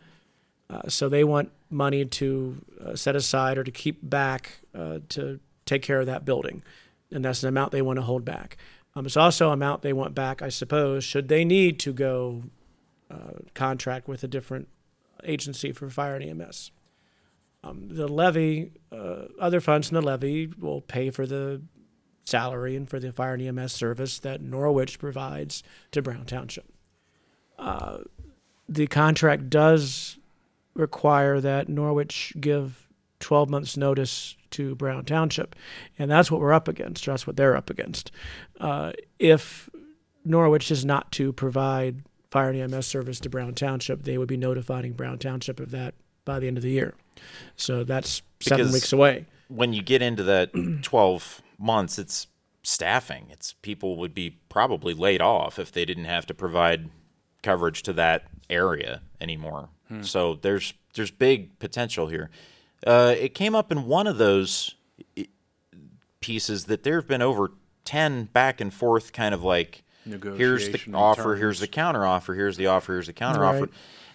[0.69, 5.39] Uh, so they want money to uh, set aside or to keep back uh, to
[5.65, 6.63] take care of that building,
[7.11, 8.57] and that's an amount they want to hold back.
[8.95, 12.43] Um, it's also an amount they want back, I suppose, should they need to go
[13.09, 14.67] uh, contract with a different
[15.23, 16.71] agency for fire and EMS.
[17.63, 21.61] Um, the levy, uh, other funds in the levy will pay for the
[22.25, 26.65] salary and for the fire and EMS service that Norwich provides to Brown Township.
[27.59, 27.99] Uh,
[28.67, 30.17] the contract does
[30.73, 32.87] require that Norwich give
[33.19, 35.55] 12 months' notice to Brown Township.
[35.99, 37.05] And that's what we're up against.
[37.05, 38.11] That's what they're up against.
[38.59, 39.69] Uh, if
[40.25, 44.37] Norwich is not to provide fire and EMS service to Brown Township, they would be
[44.37, 45.93] notifying Brown Township of that
[46.25, 46.95] by the end of the year.
[47.55, 49.25] So that's seven Because- weeks away.
[49.49, 52.27] when you get into that 12 months, it's
[52.61, 53.27] staffing.
[53.31, 56.89] It's people would be probably laid off if they didn't have to provide
[57.41, 59.69] coverage to that area anymore.
[60.01, 62.29] So there's there's big potential here.
[62.85, 64.73] Uh, it came up in one of those
[66.19, 67.51] pieces that there have been over
[67.85, 69.83] 10 back and forth kind of like
[70.37, 73.55] here's the offer, here's the counter offer, here's the offer, here's the counter Right.
[73.63, 73.69] offer.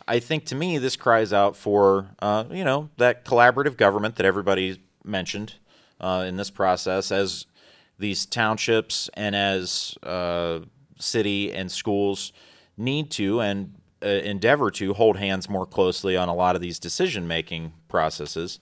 [0.07, 4.27] I think to me this cries out for uh, you know that collaborative government that
[4.27, 5.55] everybody mentioned
[6.01, 7.47] uh, in this process as
[7.99, 10.61] these townships and as uh,
[10.99, 12.33] city and schools
[12.77, 16.79] need to and uh, endeavor to hold hands more closely on a lot of these
[16.79, 18.61] decision making processes.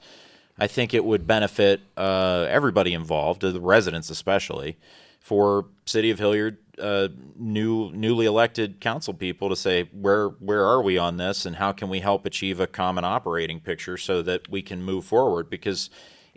[0.59, 4.79] I think it would benefit uh, everybody involved, the residents especially,
[5.21, 10.83] for City of Hilliard uh, new newly elected council people to say where where are
[10.83, 14.49] we on this and how can we help achieve a common operating picture so that
[14.51, 15.89] we can move forward because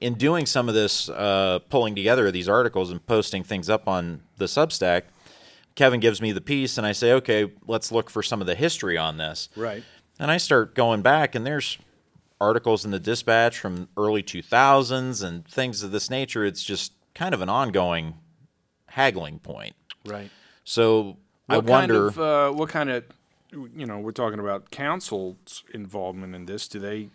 [0.02, 3.88] in doing some of this uh, pulling together of these articles and posting things up
[3.88, 5.04] on the Substack,
[5.76, 8.56] Kevin gives me the piece and I say okay let's look for some of the
[8.56, 9.84] history on this Right.
[10.20, 11.78] and I start going back, and there's
[12.42, 16.44] articles in the dispatch from early 2000s and things of this nature.
[16.46, 18.16] It's just kind of an ongoing
[18.88, 19.76] haggling point.
[20.06, 20.30] Right.
[20.64, 22.12] So I wonder.
[22.12, 23.04] kind of uh, what kind of
[23.52, 26.68] you know we're talking about council's involvement in this.
[26.68, 27.10] Do they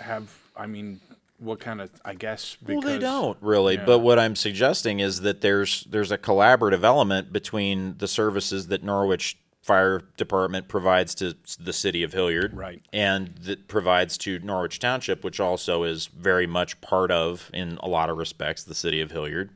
[0.00, 0.36] have?
[0.56, 1.00] I mean,
[1.40, 1.90] what kind of?
[2.04, 3.74] I guess well, they don't really.
[3.74, 3.84] yeah.
[3.84, 8.84] But what I'm suggesting is that there's there's a collaborative element between the services that
[8.84, 12.82] Norwich Fire Department provides to the city of Hilliard, Right.
[12.92, 17.88] and that provides to Norwich Township, which also is very much part of, in a
[17.88, 19.50] lot of respects, the city of Hilliard.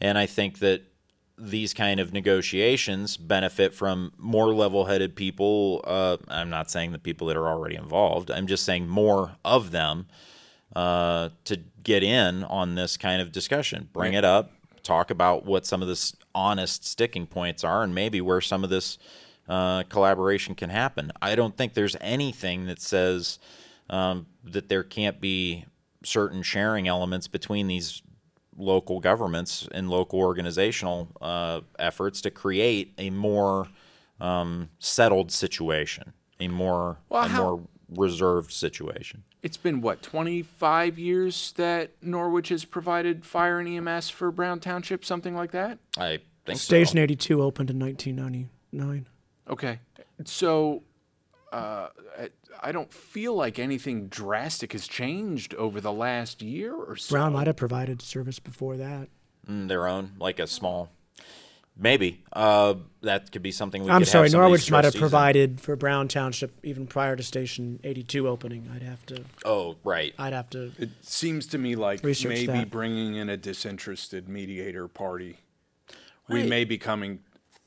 [0.00, 0.82] And I think that
[1.36, 5.80] these kind of negotiations benefit from more level-headed people.
[5.84, 8.30] Uh, I'm not saying the people that are already involved.
[8.30, 10.06] I'm just saying more of them
[10.74, 13.88] uh, to get in on this kind of discussion.
[13.92, 14.50] Bring it up,
[14.82, 18.70] talk about what some of this honest sticking points are, and maybe where some of
[18.70, 18.98] this
[19.48, 21.12] uh, collaboration can happen.
[21.20, 23.38] I don't think there's anything that says
[23.90, 25.66] um, that there can't be
[26.02, 28.02] certain sharing elements between these
[28.56, 33.66] local governments and local organizational uh, efforts to create a more
[34.20, 37.60] um, settled situation, a more Well, a how- more
[37.96, 39.24] reserved situation.
[39.44, 45.04] It's been what 25 years that Norwich has provided fire and EMS for Brown Township,
[45.04, 45.78] something like that.
[45.98, 47.02] I think Station so.
[47.02, 49.06] 82 opened in 1999.
[49.50, 49.80] Okay,
[50.24, 50.82] so
[51.52, 52.30] uh, I-
[52.62, 57.12] I don't feel like anything drastic has changed over the last year or so.
[57.12, 59.08] Brown might have provided service before that.
[59.46, 60.90] Mm, their own, like a small.
[61.76, 63.90] Maybe uh, that could be something we.
[63.90, 65.00] I'm could sorry, have some Norwich might have trustees in.
[65.00, 68.70] provided for Brown Township even prior to Station 82 opening.
[68.72, 69.24] I'd have to.
[69.44, 70.14] Oh, right.
[70.16, 70.70] I'd have to.
[70.78, 72.70] It seems to me like Research maybe that.
[72.70, 75.38] bringing in a disinterested mediator party.
[76.28, 77.20] We may be coming.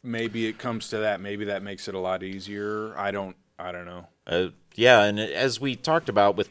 [0.04, 1.20] Maybe it comes to that.
[1.20, 2.98] Maybe that makes it a lot easier.
[2.98, 3.36] I don't.
[3.60, 4.08] I don't know.
[4.26, 6.50] Uh, yeah, and as we talked about with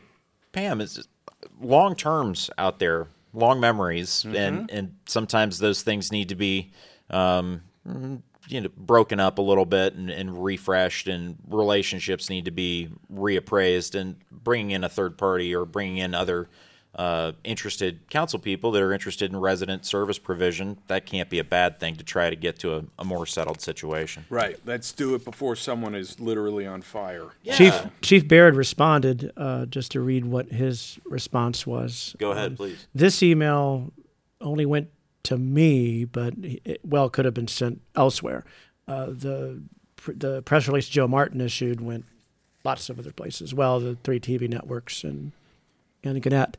[0.53, 1.09] Pam, it's
[1.61, 6.73] long terms out there, long memories, and and sometimes those things need to be,
[7.11, 7.63] um,
[8.49, 12.89] you know, broken up a little bit and, and refreshed, and relationships need to be
[13.13, 16.49] reappraised, and bringing in a third party or bringing in other.
[16.95, 21.45] Uh, interested council people that are interested in resident service provision that can't be a
[21.45, 24.25] bad thing to try to get to a, a more settled situation.
[24.31, 24.59] Right.
[24.65, 27.33] Let's do it before someone is literally on fire.
[27.53, 32.17] Chief Chief Baird responded uh, just to read what his response was.
[32.17, 32.87] Go ahead, please.
[32.95, 33.93] This email
[34.41, 34.89] only went
[35.27, 38.45] to me, but it well could have been sent elsewhere.
[38.89, 39.63] Uh, the
[40.07, 42.05] the press release Joe Martin issued went
[42.65, 43.53] lots of other places.
[43.53, 45.33] Well, the three TV networks and
[46.03, 46.57] and Gannett.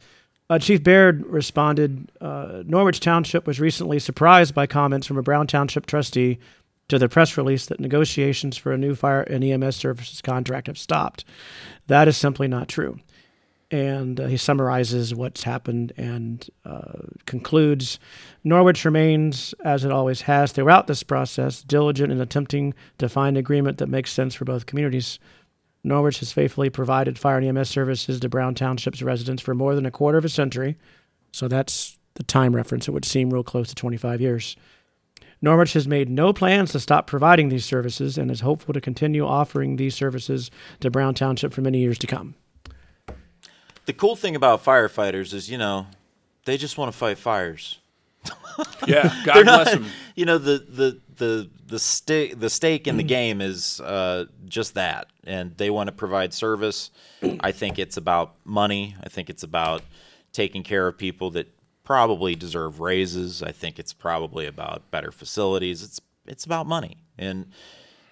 [0.50, 5.48] Uh, Chief Baird responded uh, Norwich Township was recently surprised by comments from a Brown
[5.48, 6.40] Township trustee
[6.88, 10.78] to the press release that negotiations for a new fire and EMS services contract have
[10.78, 11.26] stopped.
[11.88, 13.00] That is simply not true.
[13.70, 18.00] And uh, he summarizes what's happened and uh, concludes
[18.44, 23.78] Norwich remains, as it always has throughout this process, diligent in attempting to find agreement
[23.80, 25.20] that makes sense for both communities.
[25.84, 29.86] Norwich has faithfully provided fire and EMS services to Brown Township's residents for more than
[29.86, 30.78] a quarter of a century.
[31.34, 32.88] So that's the time reference.
[32.88, 34.56] It would seem real close to 25 years.
[35.42, 39.26] Norwich has made no plans to stop providing these services and is hopeful to continue
[39.26, 40.50] offering these services
[40.80, 42.36] to Brown Township for many years to come.
[43.88, 45.88] The cool thing about firefighters is, you know,
[46.46, 47.80] they just want to fight fires.
[48.86, 49.86] Yeah, God bless them.
[50.16, 53.08] You know, the the the the stake the stake in the Mm.
[53.08, 56.92] game is uh, just that, and they want to provide service.
[57.40, 58.96] I think it's about money.
[59.04, 59.82] I think it's about
[60.34, 61.48] taking care of people that
[61.84, 63.42] probably deserve raises.
[63.42, 65.82] I think it's probably about better facilities.
[65.84, 67.46] It's it's about money, and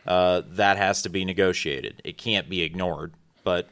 [0.07, 2.01] uh, that has to be negotiated.
[2.05, 3.13] It can't be ignored.
[3.43, 3.67] But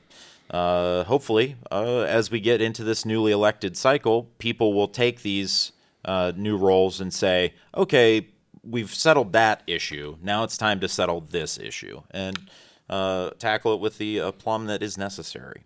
[0.54, 5.72] uh, hopefully, uh, as we get into this newly elected cycle, people will take these
[6.06, 8.28] uh, new roles and say, okay,
[8.64, 10.16] we've settled that issue.
[10.22, 12.40] Now it's time to settle this issue and
[12.88, 15.64] uh, tackle it with the aplomb that is necessary.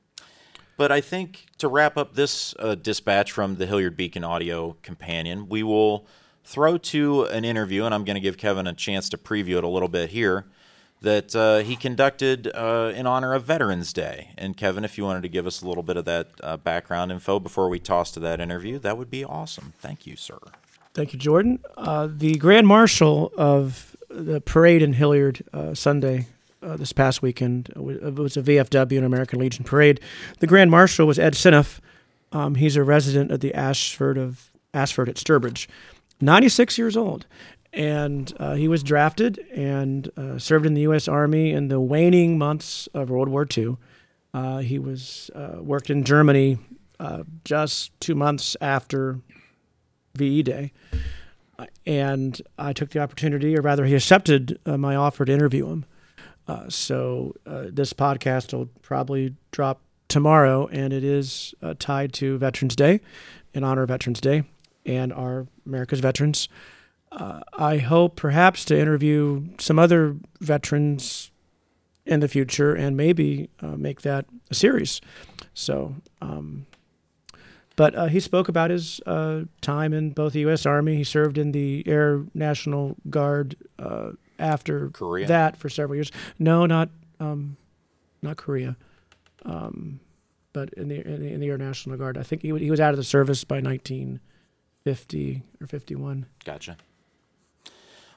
[0.78, 5.50] But I think to wrap up this uh, dispatch from the Hilliard Beacon Audio Companion,
[5.50, 6.08] we will
[6.46, 9.66] throw to an interview, and I'm going to give Kevin a chance to preview it
[9.66, 10.46] a little bit here,
[11.02, 14.32] that uh, he conducted uh, in honor of Veterans Day.
[14.38, 17.12] And Kevin, if you wanted to give us a little bit of that uh, background
[17.12, 19.74] info before we toss to that interview, that would be awesome.
[19.80, 20.40] Thank you, sir.
[20.94, 21.60] Thank you, Jordan.
[21.78, 26.28] Uh, the Grand Marshal of the parade in Hilliard uh, Sunday
[26.64, 30.00] uh, this past weekend it was a VFW and American Legion parade.
[30.40, 31.80] The Grand Marshal was Ed Siniff.
[32.32, 35.68] Um, he's a resident of the Ashford of Ashford at Sturbridge,
[36.20, 37.26] 96 years old,
[37.78, 41.08] and uh, he was drafted and uh, served in the U.S.
[41.08, 43.78] Army in the waning months of World War II.
[44.34, 46.58] Uh, he was uh, worked in Germany
[47.00, 49.20] uh, just two months after
[50.16, 50.74] VE Day.
[51.86, 55.86] And I took the opportunity, or rather, he accepted uh, my offer to interview him.
[56.70, 63.02] So this podcast will probably drop tomorrow, and it is tied to Veterans Day,
[63.54, 64.44] in honor of Veterans Day
[64.86, 66.48] and our America's veterans.
[67.12, 71.32] Uh, I hope perhaps to interview some other veterans
[72.06, 75.02] in the future and maybe uh, make that a series.
[75.54, 76.66] So, um,
[77.76, 80.66] but uh, he spoke about his uh, time in both the U.S.
[80.66, 80.96] Army.
[80.96, 85.28] He served in the Air National Guard uh, after Korea?
[85.28, 86.12] that for several years.
[86.40, 86.90] No, not
[87.20, 87.58] um,
[88.22, 88.76] not Korea,
[89.46, 90.00] um,
[90.54, 92.18] but in the, in the in the Air National Guard.
[92.18, 96.26] I think he he was out of the service by 1950 or 51.
[96.46, 96.78] Gotcha.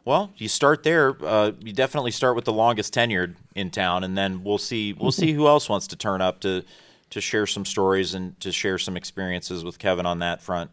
[0.04, 1.16] Well, you start there.
[1.22, 4.92] Uh, you definitely start with the longest tenured in town, and then we'll see.
[4.92, 6.64] We'll see who else wants to turn up to
[7.10, 10.70] to share some stories and to share some experiences with Kevin on that front.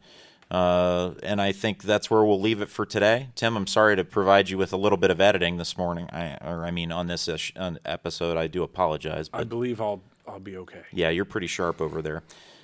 [0.49, 3.28] Uh, and I think that's where we'll leave it for today.
[3.36, 6.07] Tim, I'm sorry to provide you with a little bit of editing this morning.
[6.13, 9.30] I, or I mean, on this ish, on episode, I do apologize.
[9.34, 10.84] I believe I'll I'll be okay.
[10.91, 12.23] yeah, you're pretty sharp over there.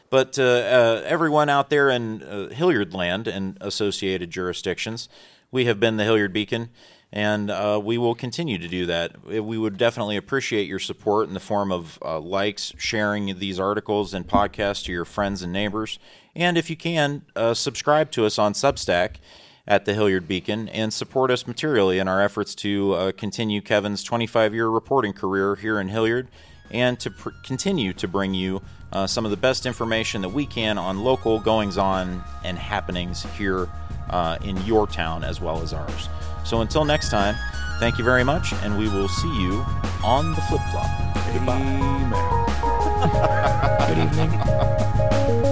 [0.10, 5.10] But uh, uh, everyone out there in uh, Hilliard land and associated jurisdictions,
[5.54, 6.70] we have been the Hilliard Beacon,
[7.12, 9.24] and uh, we will continue to do that.
[9.24, 14.16] We would definitely appreciate your support in the form of uh, likes, sharing these articles
[14.16, 16.00] and podcasts to your friends and neighbors,
[16.36, 19.18] and if you can, uh, subscribe to us on Substack
[19.68, 24.04] at the Hilliard Beacon and support us materially in our efforts to uh, continue Kevin's
[24.04, 26.28] 25 year reporting career here in Hilliard
[26.72, 30.46] and to pr- continue to bring you uh, some of the best information that we
[30.46, 33.70] can on local goings on and happenings here
[34.10, 36.10] uh, in your town as well as ours.
[36.44, 37.36] So until next time,
[37.80, 39.66] thank you very much, and we will see you
[40.04, 40.90] on the flip flop.
[41.36, 42.12] Amen.
[43.88, 45.40] Good evening.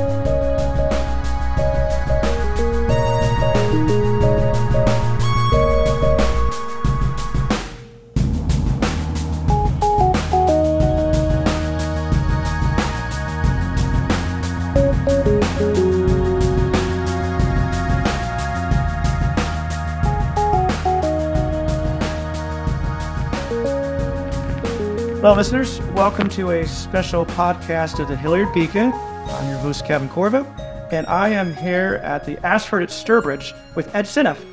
[25.22, 28.92] Well, listeners, welcome to a special podcast of the Hilliard Beacon.
[28.92, 30.46] I'm your host, Kevin Corvo,
[30.92, 34.44] and I am here at the Ashford at Sturbridge with Ed Siniff.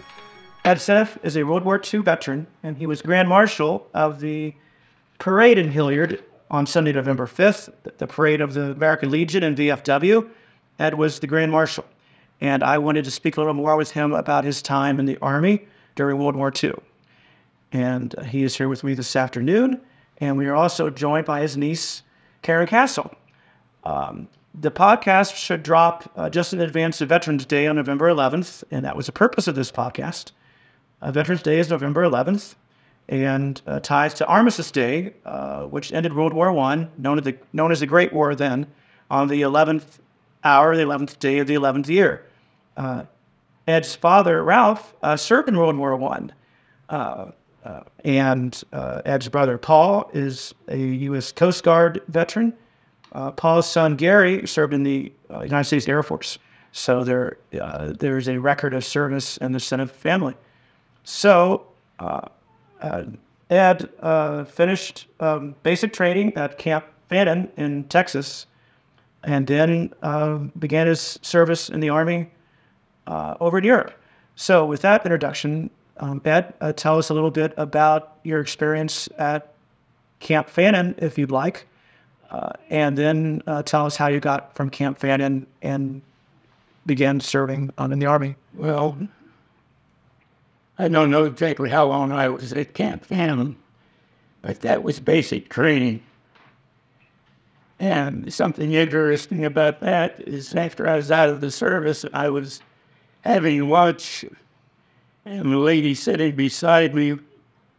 [0.67, 4.55] Ed Siniff is a World War II veteran, and he was Grand Marshal of the
[5.19, 9.57] parade in Hilliard on Sunday, November 5th, the- the parade of the American Legion and
[9.57, 10.29] VFW.
[10.79, 11.87] Ed was the Grand Marshal,
[12.43, 15.17] and I wanted to speak a little more with him about his time in the
[15.23, 16.75] Army during World War II
[17.73, 19.81] and uh, he is here with me this afternoon.
[20.19, 22.03] And we are also joined by his niece,
[22.43, 23.15] Karen Castle.
[23.85, 24.29] Um,
[24.61, 28.85] the podcast should drop uh, just in advance of Veterans Day on November 11th, and
[28.85, 30.33] that was the purpose of this podcast.
[31.01, 32.57] Uh, Veterans Day is November 11th,
[33.09, 37.39] and uh, ties to Armistice Day, uh, which ended World War I, known as, the,
[37.53, 38.67] known as the Great War then,
[39.11, 40.01] on the 11th
[40.43, 42.27] hour, the 11th day of the 11th year.
[42.77, 43.05] Uh,
[43.67, 45.95] Ed's father, Ralph, uh, served in World War
[46.91, 47.33] I
[48.05, 51.33] and uh, Ed's brother Paul is a U.S.
[51.33, 52.55] Coast Guard veteran,
[53.13, 56.39] uh, Paul's son Gary served in the uh, United States Air Force.
[56.73, 60.35] So there, uh, there's a record of service in the Siniff family.
[61.05, 61.67] So
[61.99, 62.29] uh,
[62.83, 63.05] uh,
[63.51, 68.47] Ed uh, finished um, basic training at Camp Fannin in Texas,
[69.25, 72.31] and then uh, began his service in the Army
[73.07, 73.93] uh, over in Europe.
[74.37, 75.71] So, with that introduction,
[76.01, 79.53] um, Ed, uh, tell us a little bit about your experience at
[80.21, 81.67] Camp Fannin, if you'd like,
[82.31, 86.03] uh, and then uh, tell us how you got from Camp Fannin and
[86.87, 88.35] began serving in the Army.
[88.55, 88.99] Well,
[90.79, 93.57] I don't know exactly how long I was at Camp Fannin,
[94.43, 96.03] but that was basic training.
[97.81, 102.61] And something interesting about that is after I was out of the service, I was
[103.23, 104.25] having lunch,
[105.29, 107.19] and the lady sitting beside me,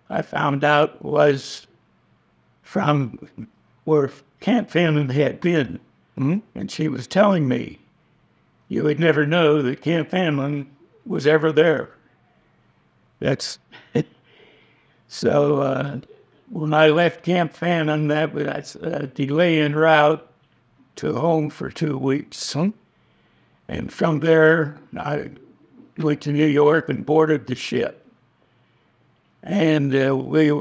[0.09, 1.67] I found out was
[2.61, 3.27] from
[3.85, 5.79] where Camp Fannin had been.
[6.53, 7.79] And she was telling me,
[8.67, 10.69] you would never know that Camp Fannin
[11.05, 11.89] was ever there.
[13.19, 13.57] That's
[15.07, 15.61] so.
[15.61, 15.99] Uh,
[16.49, 20.25] when I left Camp Fannin, that was a delay en route
[20.97, 22.55] to home for two weeks,
[23.67, 25.31] and from there I
[25.99, 28.05] went to New York and boarded the ship.
[29.43, 30.51] And uh, we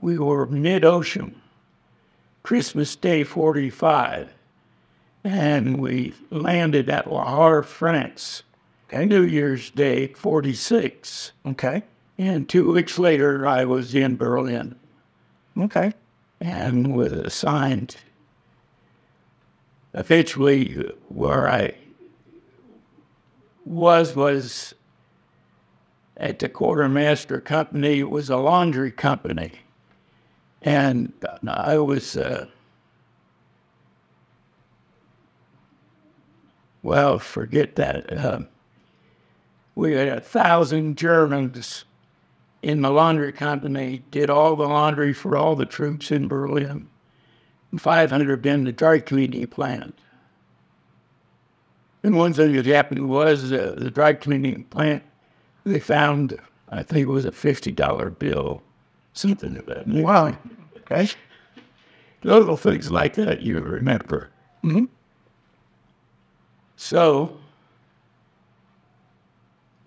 [0.00, 1.40] we were mid ocean,
[2.42, 4.32] Christmas Day '45,
[5.24, 8.42] and we landed at La Havre, France.
[8.92, 11.32] New Year's Day '46.
[11.46, 11.82] Okay.
[12.18, 14.74] And two weeks later, I was in Berlin
[15.56, 15.94] Okay.
[16.40, 17.96] and was assigned
[19.94, 20.74] eventually
[21.08, 21.74] where I
[23.70, 24.74] was was
[26.16, 28.00] at the quartermaster company.
[28.00, 29.52] It was a laundry company,
[30.60, 31.12] and
[31.46, 32.46] I was uh,
[36.82, 37.20] well.
[37.20, 38.12] Forget that.
[38.12, 38.40] Uh,
[39.76, 41.84] we had a thousand Germans
[42.62, 46.88] in the laundry company, did all the laundry for all the troops in Berlin.
[47.78, 49.96] 500 in the dry cleaning plant.
[52.02, 55.02] And one thing that happened was uh, the dry cleaning plant,
[55.64, 56.38] they found,
[56.70, 58.62] I think it was a $50 bill,
[59.12, 59.86] something of that.
[59.86, 60.36] Wow.
[60.78, 61.08] Okay.
[62.22, 64.30] Little things like that you remember.
[64.64, 64.88] Mhm.
[66.76, 67.36] So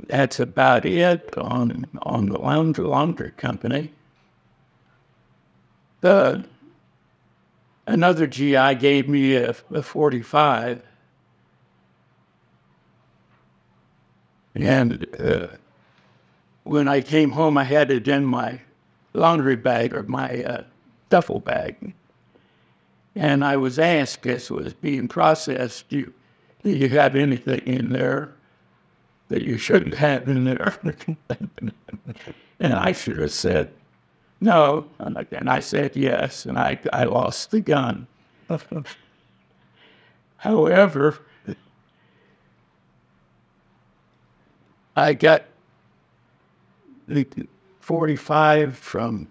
[0.08, 3.92] that's about it on on the laundry laundry company.
[6.02, 6.44] The
[7.88, 10.82] another GI gave me a, a 45.
[14.56, 15.48] And uh,
[16.64, 18.62] when I came home, I had it in my
[19.14, 20.64] laundry bag or my uh,
[21.10, 21.94] duffel bag.
[23.16, 26.14] And I was asked, as it was being processed, do you,
[26.64, 28.34] do you have anything in there
[29.28, 30.76] that you shouldn't have in there?
[32.60, 33.72] and I should have said,
[34.42, 34.88] no.
[35.00, 38.08] And I, and I said yes, and I, I lost the gun.
[40.38, 41.20] However,
[44.96, 45.46] I got
[47.08, 47.26] the
[47.80, 49.28] 45 from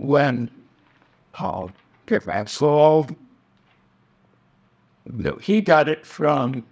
[0.00, 0.50] when
[1.32, 1.70] Paul
[2.46, 3.08] Saul,
[5.06, 6.64] no, he got it from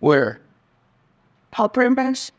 [0.00, 0.40] where?
[1.50, 2.32] Paul Primrose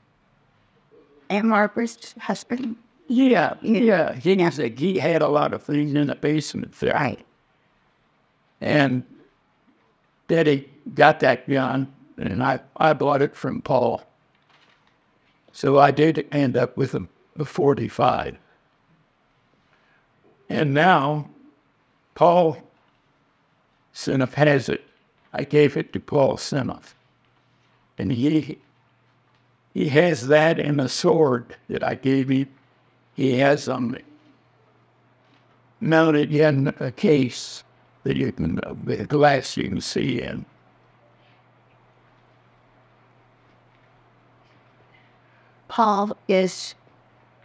[1.30, 2.76] and Margaret's husband.
[3.08, 4.14] Yeah, yeah.
[4.16, 6.94] He, was a- he had a lot of things in the basement there.
[6.94, 7.24] Right.
[8.62, 9.04] And
[10.34, 14.02] Daddy got that gun, and I, I bought it from Paul.
[15.52, 17.06] So I did end up with a,
[17.38, 18.36] a 45.
[20.50, 21.30] And now
[22.16, 22.58] Paul
[23.94, 24.84] Siniff has it.
[25.34, 26.96] I gave it to Paul Siniff.
[28.00, 28.58] And he,
[29.76, 32.50] he has that and a sword that I gave him.
[33.14, 33.96] He has them
[35.80, 37.63] mounted in a case
[38.04, 40.46] that you can, uh, with glass you can see in.
[45.68, 46.76] Paul is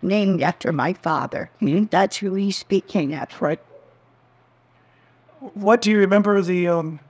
[0.02, 1.50] named after my father.
[1.60, 3.40] That's who he's speaking at.
[3.40, 3.60] Right.
[5.54, 7.00] What do you remember the um,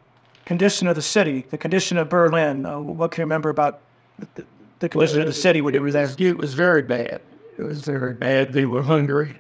[0.45, 2.65] condition of the city, the condition of Berlin?
[2.65, 3.81] Uh, what can you remember about
[4.35, 4.45] the,
[4.79, 6.09] the condition of the city when you were there?
[6.19, 7.21] It was very bad.
[7.57, 8.53] It was very bad.
[8.53, 9.39] They were hungry.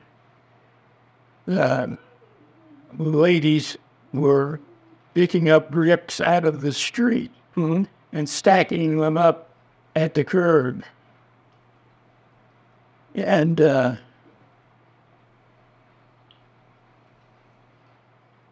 [1.46, 1.98] Um,
[2.98, 3.76] ladies
[4.12, 4.60] were
[5.14, 7.84] picking up bricks out of the street mm-hmm.
[8.12, 9.50] and stacking them up
[9.96, 10.84] at the curb.
[13.14, 13.96] And uh,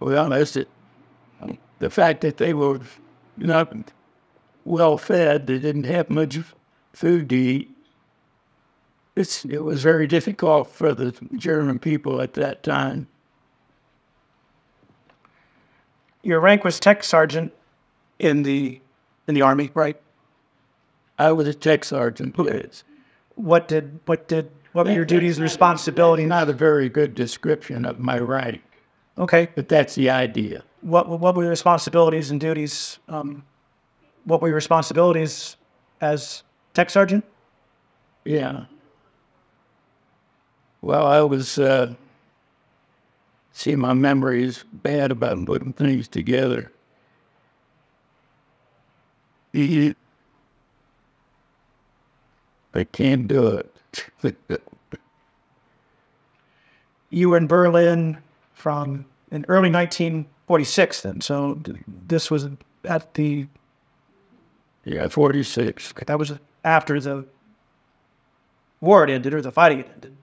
[0.00, 0.68] well, that's it.
[1.78, 2.80] The fact that they were
[3.36, 3.72] not
[4.64, 6.38] well fed, they didn't have much
[6.92, 7.70] food to eat.
[9.14, 13.06] It's, it was very difficult for the German people at that time
[16.26, 17.52] Your rank was tech sergeant
[18.18, 18.80] in the
[19.28, 19.96] in the army, right?
[21.20, 22.34] I was a tech sergeant.
[22.36, 22.82] Yes.
[23.36, 26.26] What did what did what were your duties and responsibilities?
[26.26, 28.60] Not a very good description of my rank,
[29.16, 29.48] Okay.
[29.54, 30.64] but that's the idea.
[30.80, 32.98] What what were your responsibilities and duties?
[33.08, 33.44] Um,
[34.24, 35.56] what were your responsibilities
[36.00, 36.42] as
[36.74, 37.24] tech sergeant?
[38.24, 38.64] Yeah.
[40.82, 41.94] Well, I was, uh,
[43.56, 46.70] see, my memory is bad about putting things together.
[49.54, 49.94] I
[52.92, 53.72] can't do it.
[57.08, 58.18] You were in Berlin
[58.52, 61.02] from in early 1946.
[61.02, 61.58] Then, so
[62.08, 62.48] this was
[62.84, 63.46] at the
[64.84, 65.94] yeah, 46.
[66.06, 66.32] that was
[66.64, 67.24] after the
[68.80, 70.16] war had ended or the fighting had ended.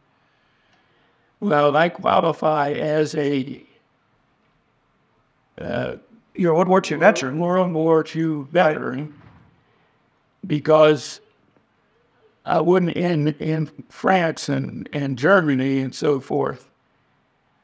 [1.44, 3.62] Well, I qualify as a
[5.60, 5.98] uh,
[6.34, 7.38] You're a World War II veteran.
[7.38, 9.14] World War II veteran
[10.48, 11.20] because
[12.46, 16.70] I wouldn't in in France and, and Germany and so forth.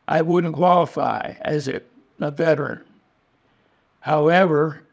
[0.10, 1.82] I wouldn't qualify as a,
[2.20, 2.84] a veteran.
[4.02, 4.84] However,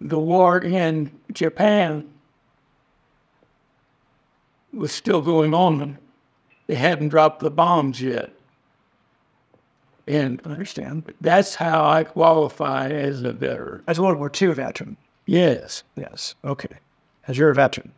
[0.00, 2.08] the war in Japan
[4.72, 5.98] was still going on.
[6.66, 8.32] They hadn't dropped the bombs yet.
[10.06, 11.12] And I understand.
[11.20, 13.82] that's how I qualify as a veteran.
[13.88, 14.96] As a World War II veteran.
[15.26, 15.82] Yes.
[15.96, 16.34] Yes.
[16.44, 16.76] Okay.
[17.26, 17.92] As you're a veteran.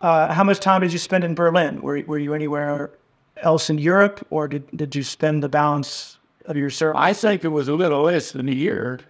[0.00, 1.82] Uh, how much time did you spend in Berlin?
[1.82, 2.90] Were, were you anywhere
[3.38, 6.98] else in Europe, or did, did you spend the balance of your service?
[7.00, 9.00] I think it was a little less than a year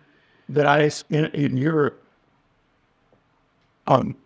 [0.49, 2.03] that I spent in Europe.
[3.87, 4.17] Um,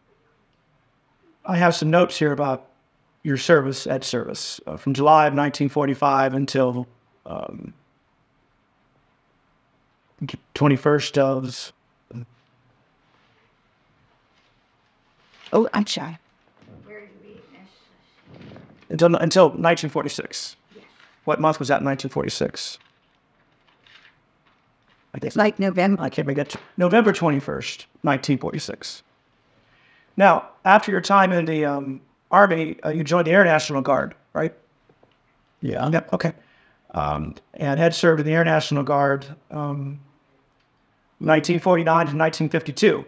[1.45, 2.70] I have some notes here about
[3.23, 6.87] your service at service uh, from July of 1945 until
[7.27, 7.73] um,
[10.55, 11.73] 21st of
[15.53, 16.17] Oh, I'm shy.
[18.89, 20.57] until until 1946.
[21.25, 22.79] What month was that in 1946?
[25.13, 26.01] I guess It's like November.
[26.03, 26.55] I can't make that.
[26.77, 29.03] November 21st, 1946.
[30.17, 32.01] Now, after your time in the um,
[32.31, 34.55] Army, uh, you joined the Air National Guard, right?
[35.61, 35.89] yeah.
[35.91, 36.13] Yep.
[36.13, 36.33] Okay.
[36.93, 40.01] Um, and had served in the Air National Guard um,
[41.19, 43.05] 1949 to 1952.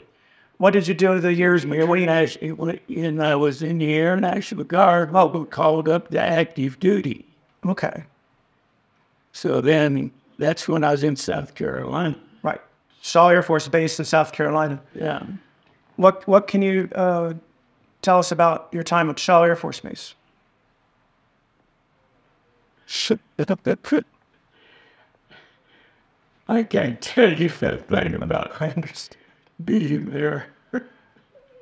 [0.59, 1.67] What did you do the years?
[1.67, 6.21] When I, when I was in the Air National Guard, I was called up to
[6.21, 7.27] active duty.
[7.67, 8.05] Okay.
[9.33, 12.17] So then that's when I was in South Carolina.
[12.43, 12.61] Right.
[13.01, 14.81] Shaw Air Force Base in South Carolina.
[14.95, 15.25] Yeah.
[15.97, 17.35] What What can you uh,
[18.03, 20.15] tell us about your time at Shaw Air Force Base?
[26.49, 29.17] I can't tell you that thing about I understand.
[29.65, 30.47] being there.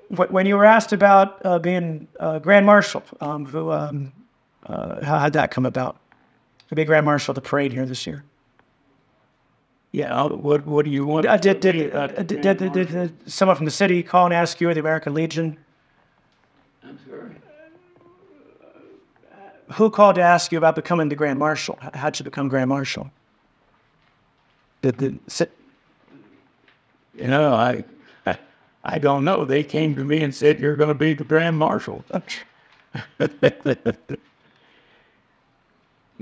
[0.08, 4.12] When you were asked about uh, being uh, Grand Marshal, um, who, um,
[4.66, 6.00] uh, how had that come about?
[6.68, 8.24] To be Grand Marshal at the parade here this year.
[9.92, 10.24] Yeah.
[10.24, 11.26] What What do you want?
[11.26, 14.60] Uh, did, did, uh, did, did, did, did someone from the city call and ask
[14.60, 15.56] you or the American Legion?
[19.74, 21.78] Who called to ask you about becoming the Grand Marshal?
[21.94, 23.10] How'd you become Grand Marshal?
[24.82, 25.46] Did the ci-
[27.14, 27.84] You know, I,
[28.26, 28.38] I,
[28.82, 29.44] I don't know.
[29.44, 32.04] They came to me and said, "You're going to be the Grand Marshal."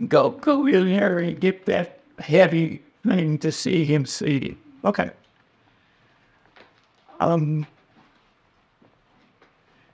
[0.08, 4.56] go, go in there and get that heavy thing to see him seated.
[4.84, 5.10] Okay.
[7.20, 7.66] Um,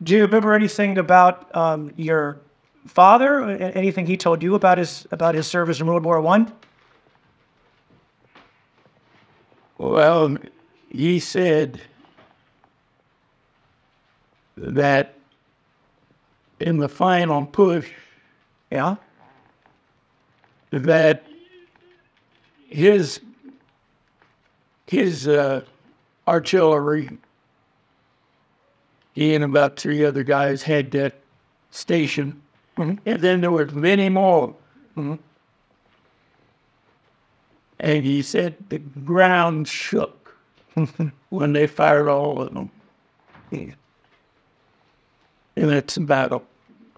[0.03, 2.41] do you remember anything about um, your
[2.87, 3.43] father?
[3.43, 6.53] Anything he told you about his about his service in World War One?
[9.78, 10.37] Well,
[10.91, 11.80] he said
[14.57, 15.14] that
[16.61, 17.91] in the final push,
[18.70, 18.97] Yeah.
[20.70, 21.26] that
[22.68, 23.20] his
[24.87, 25.64] his uh,
[26.28, 27.11] artillery,
[29.12, 31.14] he and about three other guys had that
[31.70, 32.41] station,
[32.77, 32.97] Mm-hmm.
[33.07, 34.49] and then there were many more.
[34.97, 35.14] Mm-hmm.
[37.79, 40.37] And he said the ground shook
[41.29, 42.70] when they fired all of them.
[43.53, 43.77] And
[45.55, 46.45] that's about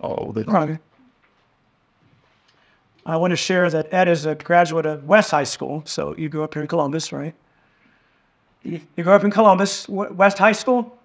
[0.00, 0.46] all that.
[0.46, 0.78] Right.
[3.04, 5.82] I want to share that Ed is a graduate of West High School.
[5.84, 7.34] So you grew up here in Columbus, right?
[8.62, 10.98] You grew up in Columbus, West High School?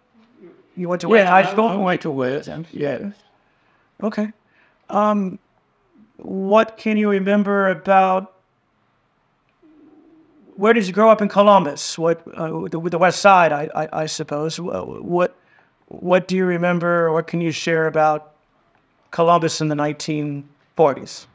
[0.75, 1.67] You went to West High School?
[1.67, 2.49] I went to West.
[2.71, 3.13] Yes.
[4.01, 4.31] Okay.
[4.91, 5.39] Um,
[6.17, 8.33] what can you remember about?
[10.55, 11.97] Where did you grow up in Columbus?
[11.97, 14.59] What uh, with the, the West Side, I, I, I suppose.
[14.59, 15.35] What
[15.87, 17.11] what do you remember?
[17.11, 18.33] What can you share about
[19.11, 21.25] Columbus in the 1940s?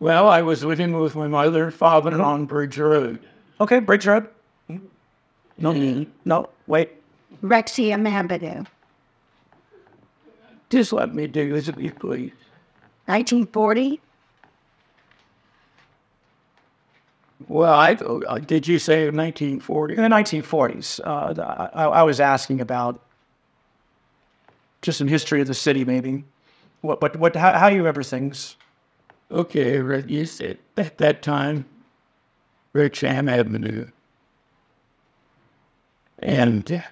[0.00, 3.18] Well, I was living with my mother and father on Bridge Road.
[3.60, 4.28] Okay, Bridge Road.
[5.58, 6.90] No, no, wait.
[7.42, 8.64] Rexium Avenue,
[10.70, 12.32] Just let me do this, if you please.
[13.06, 14.00] 1940.
[17.46, 19.94] Well, I uh, did you say 1940?
[19.96, 23.00] In the 1940s, uh, I, I was asking about
[24.82, 26.24] just some history of the city, maybe.
[26.82, 28.56] What, what, what, how, how you remember things?
[29.30, 31.64] Okay, right, you said at that time,
[32.74, 33.88] Richam Avenue.
[36.20, 36.82] And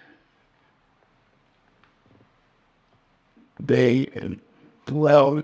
[3.60, 4.08] they,
[4.90, 5.42] well,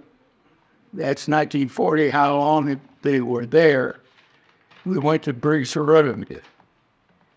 [0.92, 4.00] that's 1940, how long they were there.
[4.84, 6.40] We went to Briggs Road.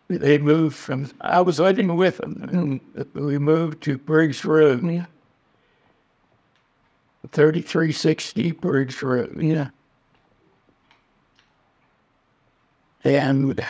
[0.07, 2.81] They moved from, I was living with them.
[2.95, 4.81] and We moved to Briggs Road.
[7.31, 9.41] 3360 Briggs Road.
[9.41, 9.69] Yeah.
[13.03, 13.63] And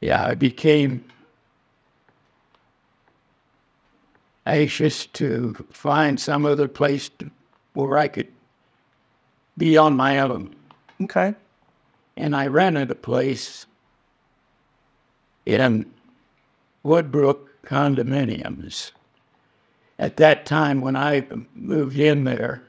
[0.00, 1.04] yeah, I became
[4.46, 7.30] anxious to find some other place to,
[7.74, 8.28] where I could
[9.58, 10.54] be on my own.
[11.02, 11.34] Okay.
[12.16, 13.66] And I rented a place
[15.44, 15.90] in
[16.84, 18.92] Woodbrook condominiums.
[19.98, 22.62] At that time, when I moved in there,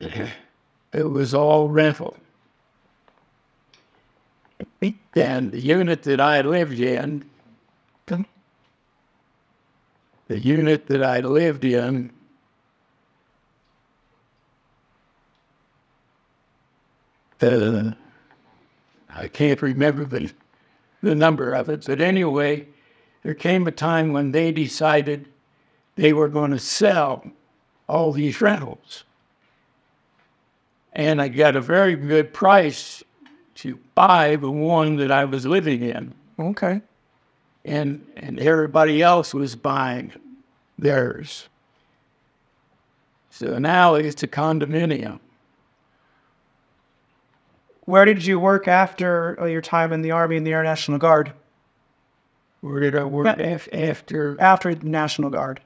[0.00, 2.16] it was all rental.
[5.14, 7.24] And the unit that I lived in,
[10.28, 12.10] the unit that I lived in,
[17.40, 17.92] uh,
[19.10, 20.32] I can't remember the,
[21.02, 22.66] the number of it, but anyway,
[23.22, 25.28] there came a time when they decided
[25.96, 27.24] they were going to sell
[27.88, 29.04] all these rentals.
[30.92, 33.02] And I got a very good price
[33.56, 36.14] to buy the one that I was living in.
[36.38, 36.80] Okay.
[37.66, 40.12] And, and everybody else was buying
[40.78, 41.48] theirs.
[43.30, 45.18] So now it's a condominium.
[47.86, 50.98] Where did you work after uh, your time in the Army and the Air National
[50.98, 51.32] Guard?
[52.60, 55.60] Where did I work af- after After the National Guard.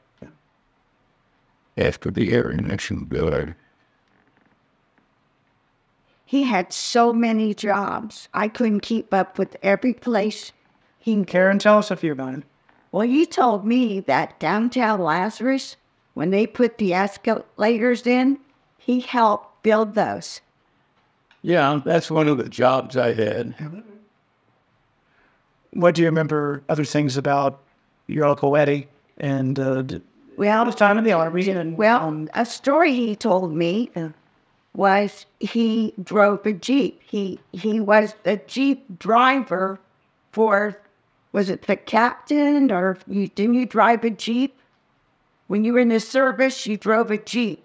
[1.77, 3.55] after the Air National Guard?
[6.25, 8.29] He had so many jobs.
[8.35, 10.53] I couldn't keep up with every place
[11.01, 11.25] he.
[11.25, 12.45] Karen, tell us a few about it.
[12.93, 15.77] Well, he told me that downtown Lazarus,
[16.15, 18.39] when they put the escalators in,
[18.79, 20.41] he helped build those.
[21.43, 23.55] Yeah, that's one of the jobs I had.
[25.73, 27.61] What do you remember other things about
[28.07, 28.89] your Uncle Eddie
[29.19, 29.85] and uh,
[30.37, 31.49] Well, his time in the Army?
[31.49, 33.91] And, Well, um, a story he told me
[34.75, 37.01] was he drove a jeep.
[37.03, 39.81] He he was a jeep driver
[40.33, 40.77] for
[41.33, 44.59] was it the captain or you didn't you drive a jeep
[45.47, 46.67] when you were in the service?
[46.67, 47.65] You drove a jeep.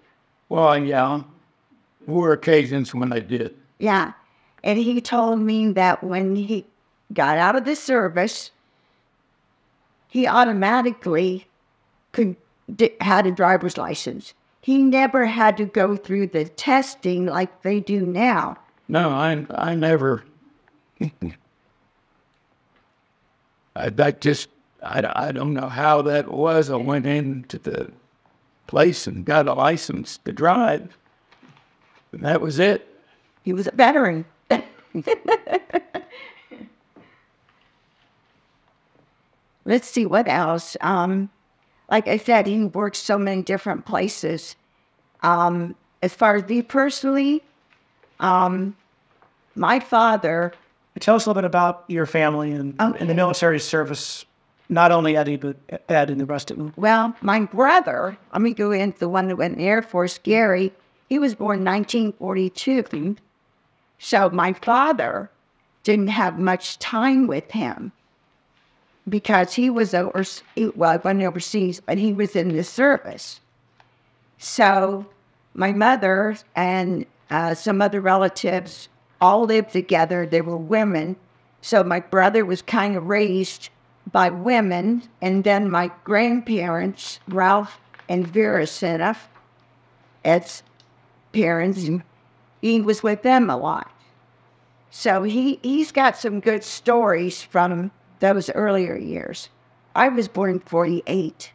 [0.49, 1.22] Well, yeah,
[2.05, 3.55] there were occasions when I did.
[3.80, 4.13] Yeah,
[4.63, 6.66] and he told me that when he
[7.13, 8.51] got out of the service,
[10.07, 11.47] he automatically
[12.11, 12.36] could
[13.01, 14.34] had a driver's license.
[14.61, 18.57] He never had to go through the testing like they do now.
[18.88, 20.24] No, I I never.
[23.76, 24.49] I, that just
[24.82, 26.69] I, I don't know how that was.
[26.69, 27.91] I went into the
[28.67, 30.97] place and got a license to drive,
[32.11, 32.88] and that was it.
[33.43, 34.26] He was a veteran.
[39.65, 40.78] Let's see what else.
[40.82, 41.30] Um,
[41.89, 44.55] like I said, he worked so many different places.
[45.23, 47.41] Um, as far as me personally,
[48.19, 48.76] um,
[49.55, 50.53] my father
[50.99, 54.25] tell us a little bit about your family and, and the military service,
[54.69, 55.57] not only Eddie, but
[55.89, 56.73] Ed and the rest of them.
[56.75, 60.17] Well, my brother, let me go into the one that went in the Air Force,
[60.17, 60.71] Gary,
[61.07, 63.17] he was born in 1942.
[63.99, 65.29] So my father
[65.83, 67.91] didn't have much time with him
[69.07, 70.25] because he was over,
[70.75, 73.39] well, I wasn't overseas, but he was in the service.
[74.37, 75.05] So
[75.53, 78.89] my mother and uh, some other relatives
[79.22, 80.26] all lived together.
[80.26, 81.16] They were women.
[81.61, 83.70] So my brother was kind of raised
[84.11, 85.03] by women.
[85.22, 89.18] And then my grandparents, Ralph and Vera Siniff,
[90.24, 90.63] as
[91.32, 91.89] parents,
[92.61, 93.91] he was with them a lot.
[94.89, 99.49] So he, he's got some good stories from those earlier years.
[99.93, 101.51] I was born 48.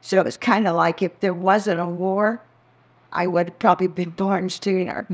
[0.00, 2.42] So it was kind of like if there wasn't a war,
[3.12, 5.06] I would have probably been born sooner.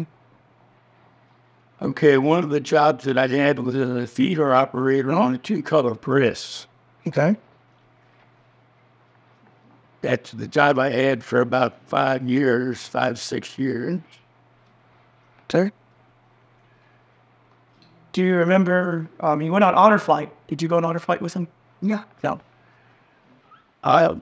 [1.83, 5.39] Okay, one of the jobs that I had was as a feeder operator on a
[5.39, 6.67] two-color press.
[7.07, 7.37] Okay.
[10.01, 14.01] That's the job I had for about five years, five, six years.
[15.51, 15.73] Sir?
[18.13, 20.33] Do you remember, um, you went on honor flight.
[20.47, 21.49] Did you go on honor flight with him?
[21.83, 22.05] Yeah.
[22.23, 22.41] No.
[23.83, 24.15] I,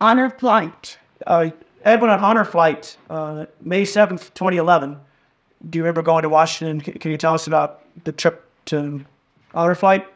[0.00, 0.98] Honor flight.
[1.24, 1.50] Uh,
[1.84, 4.98] Ed went on honor flight uh, May 7th, 2011.
[5.70, 6.82] Do you remember going to Washington?
[6.84, 9.04] C- Can you tell us about the trip to
[9.54, 10.06] honor flight?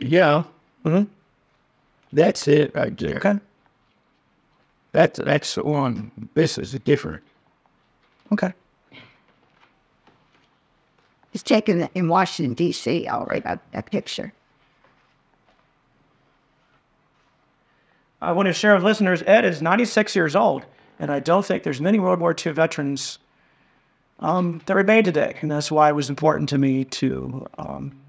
[0.00, 0.42] yeah,
[0.84, 1.04] Mm-hmm.
[2.12, 3.16] that's it right there.
[3.18, 3.38] Okay.
[4.90, 6.10] That's that's the one.
[6.34, 7.22] This is different.
[8.32, 8.52] Okay.
[11.32, 13.06] It's taken in Washington, D.C.
[13.08, 14.32] already, that, that picture.
[18.20, 20.64] I want to share with listeners Ed is 96 years old,
[21.02, 23.18] and I don't think there's many World War II veterans
[24.20, 25.36] um, that remain today.
[25.40, 28.00] And that's why it was important to me to um,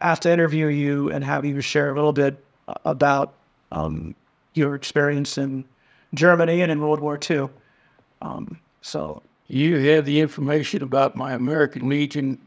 [0.00, 2.42] ask to interview you and have you share a little bit
[2.84, 3.34] about
[3.72, 4.14] um,
[4.54, 5.64] your experience in
[6.14, 7.48] Germany and in World War II.
[8.22, 12.38] Um, so, You have the information about my American Legion.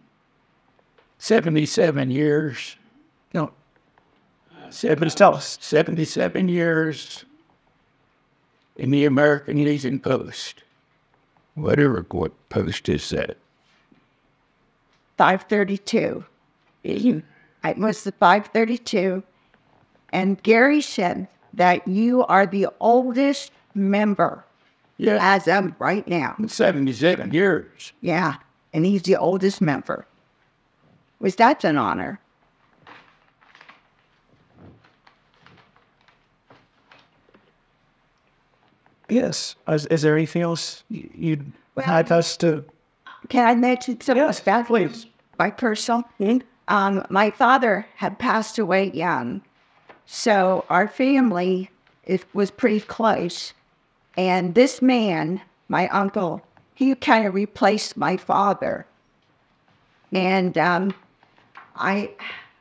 [1.18, 2.78] Seventy-seven years.
[3.34, 3.52] no,
[4.70, 5.58] just tell us.
[5.62, 7.26] 77 years
[8.82, 10.64] in the American Legion Post.
[11.54, 13.38] Whatever what post is that?
[15.18, 16.26] 532.
[16.84, 17.22] You-
[17.64, 19.22] It was the 532.
[20.12, 24.44] And Gary said that you are the oldest member
[24.98, 26.36] Yeah, as of right now.
[26.48, 27.94] 77 years.
[28.02, 28.38] Yeah.
[28.74, 30.08] And he's the oldest member.
[31.20, 32.20] Was that an honor?
[39.12, 39.56] Yes.
[39.68, 42.64] Is, is there anything else you'd Well- like us to?
[43.30, 45.06] Can I mention something Yes, about please.
[45.38, 46.04] my personal?
[46.68, 49.42] Um, my father had passed away young,
[50.06, 51.70] so our family
[52.04, 53.54] it was pretty close.
[54.18, 56.42] And this man, my uncle,
[56.74, 58.86] he kind of replaced my father.
[60.12, 60.94] And um,
[61.76, 62.10] I,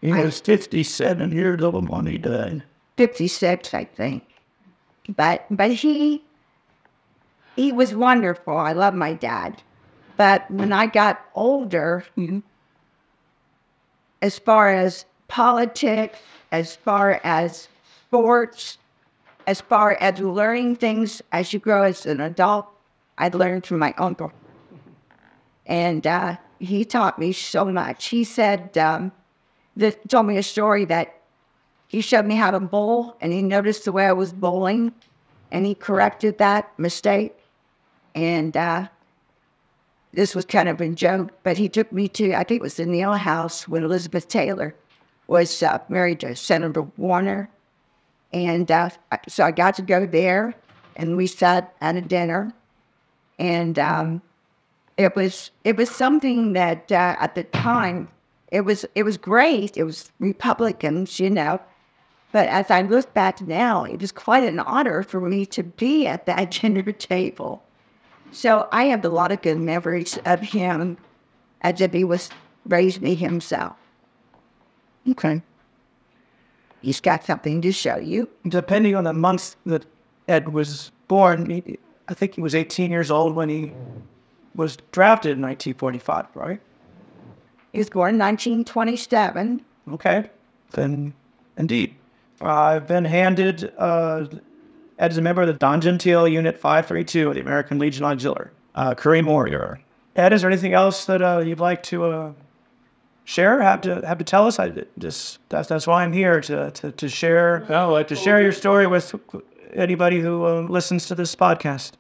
[0.01, 2.62] He was 57 years old when he died.
[2.96, 4.24] 56, I think.
[5.16, 6.22] But but he
[7.61, 8.57] he was wonderful.
[8.57, 9.63] I love my dad.
[10.17, 12.07] But when I got older,
[14.23, 16.19] as far as politics,
[16.53, 17.69] as far as
[18.07, 18.79] sports,
[19.47, 22.67] as far as learning things as you grow as an adult,
[23.19, 24.33] I learned from my uncle.
[25.67, 28.07] And uh, he taught me so much.
[28.07, 29.13] He said, um,
[30.09, 31.21] told me a story that
[31.89, 34.95] he showed me how to bowl and he noticed the way I was bowling
[35.53, 37.37] and he corrected that mistake.
[38.15, 38.89] And uh,
[40.13, 42.75] this was kind of a joke, but he took me to, I think it was
[42.75, 44.75] the Neil House when Elizabeth Taylor
[45.27, 47.49] was uh, married to Senator Warner.
[48.33, 48.91] And uh,
[49.29, 50.55] so I got to go there
[50.97, 52.53] and we sat at a dinner.
[53.39, 54.23] And um,
[54.97, 58.09] it was it was something that uh, at the time
[58.51, 59.77] it was it was great.
[59.77, 61.61] It was Republicans, you know.
[62.33, 66.07] But as I look back now, it was quite an honor for me to be
[66.07, 67.63] at that dinner table.
[68.33, 70.97] So I have a lot of good memories of him
[71.62, 72.31] as if he was
[72.66, 73.76] raised me himself.
[75.09, 75.43] Okay.
[76.81, 78.28] He's got something to show you.
[78.49, 79.85] depending on the month that
[80.28, 81.51] Ed was born,
[82.09, 83.72] I think he was 18 years old when he
[84.55, 86.61] was drafted in 1945, right?
[87.72, 89.62] He was born in 1927.
[89.93, 90.31] Okay,
[90.72, 91.14] then
[91.57, 91.95] indeed.
[92.41, 94.26] I've been handed uh,
[95.01, 98.51] Ed is a member of the Don Gentile Unit 532 of the American Legion Auxiliary,
[98.74, 99.80] uh, Kareem Warrior.
[100.14, 102.32] Ed, is there anything else that uh, you'd like to uh,
[103.24, 103.62] share?
[103.62, 104.59] Have to have to tell us?
[104.59, 108.42] I just that's that's why I'm here to to, to share Well, I to share
[108.42, 109.14] your story with
[109.72, 111.92] anybody who uh, listens to this podcast.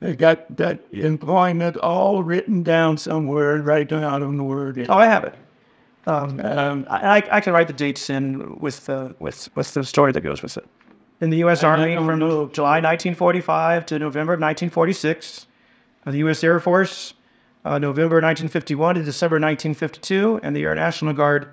[0.00, 4.84] They got that employment all written down somewhere, right down on the word.
[4.88, 5.34] Oh, I have it.
[6.06, 9.84] Um, Um, I, I- I can write the dates in with the with with the
[9.84, 10.66] story that goes with it.
[11.22, 11.62] In the U.S.
[11.62, 12.48] Army from know.
[12.48, 15.46] July 1945 to November of 1946.
[16.04, 16.42] Uh, the U.S.
[16.42, 17.14] Air Force,
[17.64, 21.52] uh, November 1951 to December 1952, and the Air National Guard,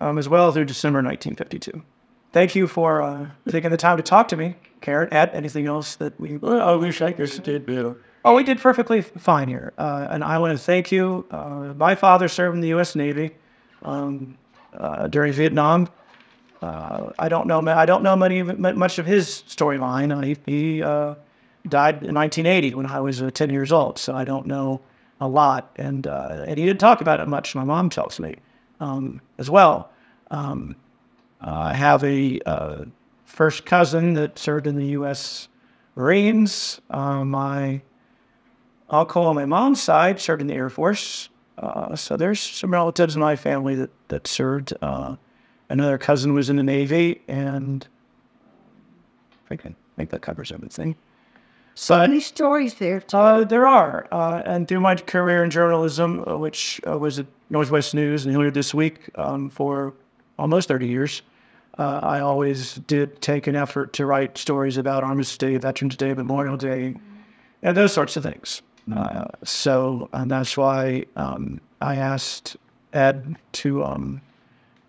[0.00, 1.84] um, as well through December 1952.
[2.32, 5.08] Thank you for uh, taking the time to talk to me, Karen.
[5.12, 7.94] Ed, anything else that we well, I wish I could did better.
[8.24, 9.72] Oh, we did perfectly fine here.
[9.78, 11.24] Uh, and I want to thank you.
[11.30, 12.96] Uh, my father served in the U.S.
[12.96, 13.36] Navy
[13.82, 14.36] um,
[14.72, 15.88] uh, during Vietnam.
[16.66, 17.60] Uh, I don't know.
[17.68, 20.24] I don't know many much of his storyline.
[20.24, 21.14] He he uh,
[21.68, 24.80] died in 1980 when I was uh, 10 years old, so I don't know
[25.20, 25.70] a lot.
[25.76, 27.54] And uh, and he didn't talk about it much.
[27.54, 28.36] My mom tells me
[28.80, 29.92] um, as well.
[30.32, 30.74] Um,
[31.40, 32.84] I have a uh,
[33.24, 35.46] first cousin that served in the U.S.
[35.94, 36.80] Marines.
[36.90, 37.80] Uh, my
[38.90, 41.28] uncle on my mom's side served in the Air Force.
[41.94, 44.74] So there's some relatives in my family that, that served.
[45.68, 47.86] Another cousin was in the Navy, and
[49.50, 50.96] I can think that covers everything.
[51.74, 53.00] So many stories there.
[53.00, 53.16] Too.
[53.16, 54.08] Uh, there are.
[54.10, 58.32] Uh, and through my career in journalism, uh, which uh, was at Northwest News and
[58.32, 59.92] Hilliard This Week um, for
[60.38, 61.20] almost 30 years,
[61.78, 66.14] uh, I always did take an effort to write stories about Armistice Day, Veterans Day,
[66.14, 66.94] Memorial Day,
[67.62, 68.62] and those sorts of things.
[68.94, 72.56] Uh, so and that's why um, I asked
[72.92, 74.22] Ed to, um,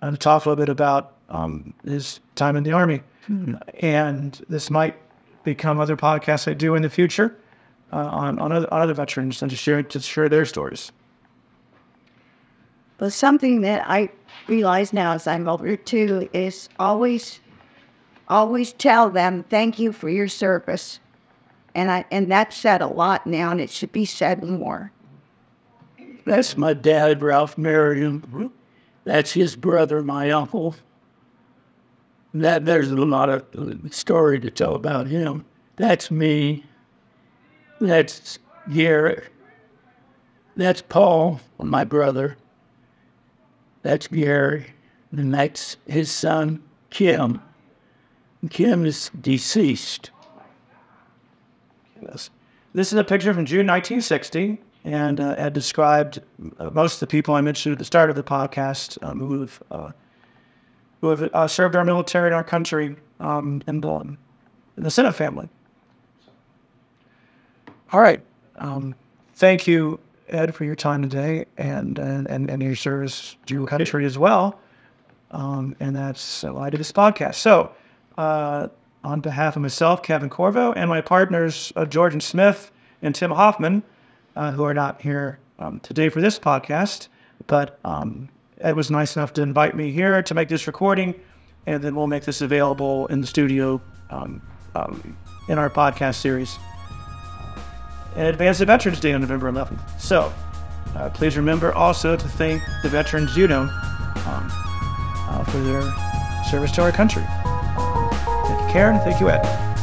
[0.02, 3.02] to talk a little bit about um, his time in the Army.
[3.80, 4.96] And this might
[5.44, 7.36] become other podcasts I do in the future
[7.92, 10.92] uh, on, on, other, on other veterans and to share, to share their stories.
[12.98, 14.10] But something that I
[14.48, 17.40] realize now as I'm older too is always,
[18.28, 21.00] always tell them thank you for your service,
[21.76, 24.92] and I and that's said a lot now, and it should be said more.
[26.26, 28.52] That's my dad, Ralph Merriam.
[29.08, 30.76] That's his brother, my uncle.
[32.34, 33.46] That there's a lot of
[33.90, 35.46] story to tell about him.
[35.78, 36.66] That's me.
[37.80, 38.38] That's
[38.70, 39.32] Garrett.
[40.58, 42.36] That's Paul, my brother.
[43.82, 44.74] That's Gary.
[45.14, 47.42] And that's his son, Kim.
[48.50, 50.12] Kim is deceased.
[52.02, 52.30] This,
[52.74, 56.22] this is a picture from June 1960, and uh, Ed described
[56.60, 59.42] uh, most of the people I mentioned at the start of the podcast um, who
[59.42, 59.92] have, uh,
[61.02, 64.18] who have uh, served our military and our country um, in, the, in
[64.78, 65.50] the Siniff family.
[67.92, 68.22] All right.
[68.60, 68.96] Um,
[69.36, 73.68] thank you, Ed, for your time today and, and, and, and your service to your
[73.68, 74.58] country as well.
[75.32, 77.36] Um, and that's why I did this podcast.
[77.36, 77.74] So,
[78.18, 78.70] uh,
[79.04, 82.72] on behalf of myself, Kevin Corvo, and my partners, uh, Jordan Smith
[83.02, 83.84] and Tim Hoffman,
[84.38, 87.08] uh, who are not here um, today for this podcast,
[87.48, 88.30] but um,
[88.62, 91.16] Ed was nice enough to invite me here to make this recording,
[91.66, 93.82] and then we'll make this available in the studio
[94.12, 94.42] um,
[94.76, 95.18] um,
[95.50, 96.58] in our podcast series
[98.16, 100.00] in advance of Veterans Day on November 11th.
[100.00, 100.34] So,
[100.96, 104.50] uh, please remember also to thank the veterans you know um,
[105.30, 105.82] uh, for their
[106.50, 107.24] service to our country.
[107.24, 109.00] Thank you, Karen.
[109.00, 109.77] Thank you, Ed.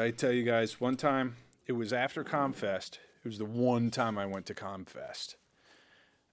[0.00, 1.36] I tell you guys one time?
[1.66, 2.94] It was after Comfest.
[3.22, 5.36] It was the one time I went to Comfest,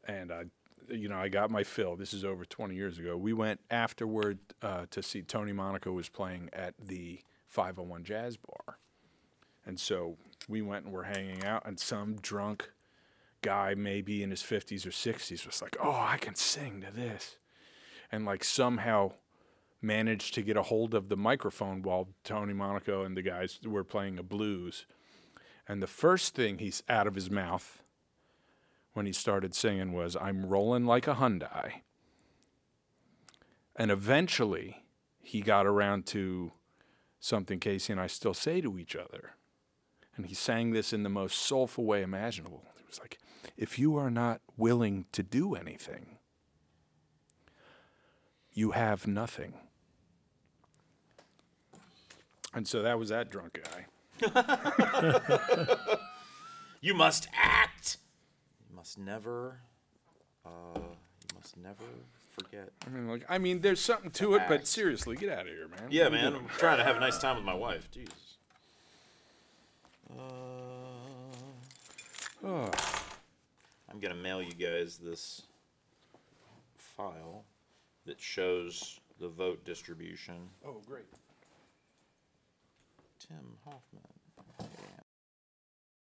[0.07, 0.45] and I,
[0.89, 1.95] you know, I got my fill.
[1.95, 3.17] This is over 20 years ago.
[3.17, 8.77] We went afterward uh, to see Tony Monaco was playing at the 501 Jazz Bar,
[9.65, 12.71] and so we went and we're hanging out, and some drunk
[13.41, 17.37] guy, maybe in his 50s or 60s, was like, "Oh, I can sing to this,"
[18.11, 19.11] and like somehow
[19.81, 23.83] managed to get a hold of the microphone while Tony Monaco and the guys were
[23.83, 24.85] playing a blues.
[25.67, 27.83] And the first thing he's out of his mouth
[28.93, 31.81] when he started singing was, I'm rolling like a Hyundai.
[33.75, 34.83] And eventually
[35.21, 36.51] he got around to
[37.19, 39.31] something Casey and I still say to each other.
[40.15, 42.63] And he sang this in the most soulful way imaginable.
[42.79, 43.19] It was like,
[43.55, 46.17] if you are not willing to do anything,
[48.51, 49.53] you have nothing.
[52.57, 53.85] And so that was that drunk guy.
[56.79, 57.97] You must act.
[58.69, 59.59] You must never.
[60.45, 60.49] Uh,
[60.79, 61.83] you must never
[62.29, 62.69] forget.
[62.85, 65.67] I mean, like, I mean, there's something to it, but seriously, get out of here,
[65.67, 65.87] man.
[65.89, 66.35] Yeah, What man.
[66.35, 67.89] I'm trying to have a nice time with my wife.
[67.91, 68.37] Jesus.
[70.09, 70.21] Uh,
[72.45, 72.71] oh.
[73.89, 75.41] I'm gonna mail you guys this
[76.77, 77.43] file
[78.05, 80.35] that shows the vote distribution.
[80.65, 81.05] Oh, great.
[83.27, 84.16] Tim Hoffman.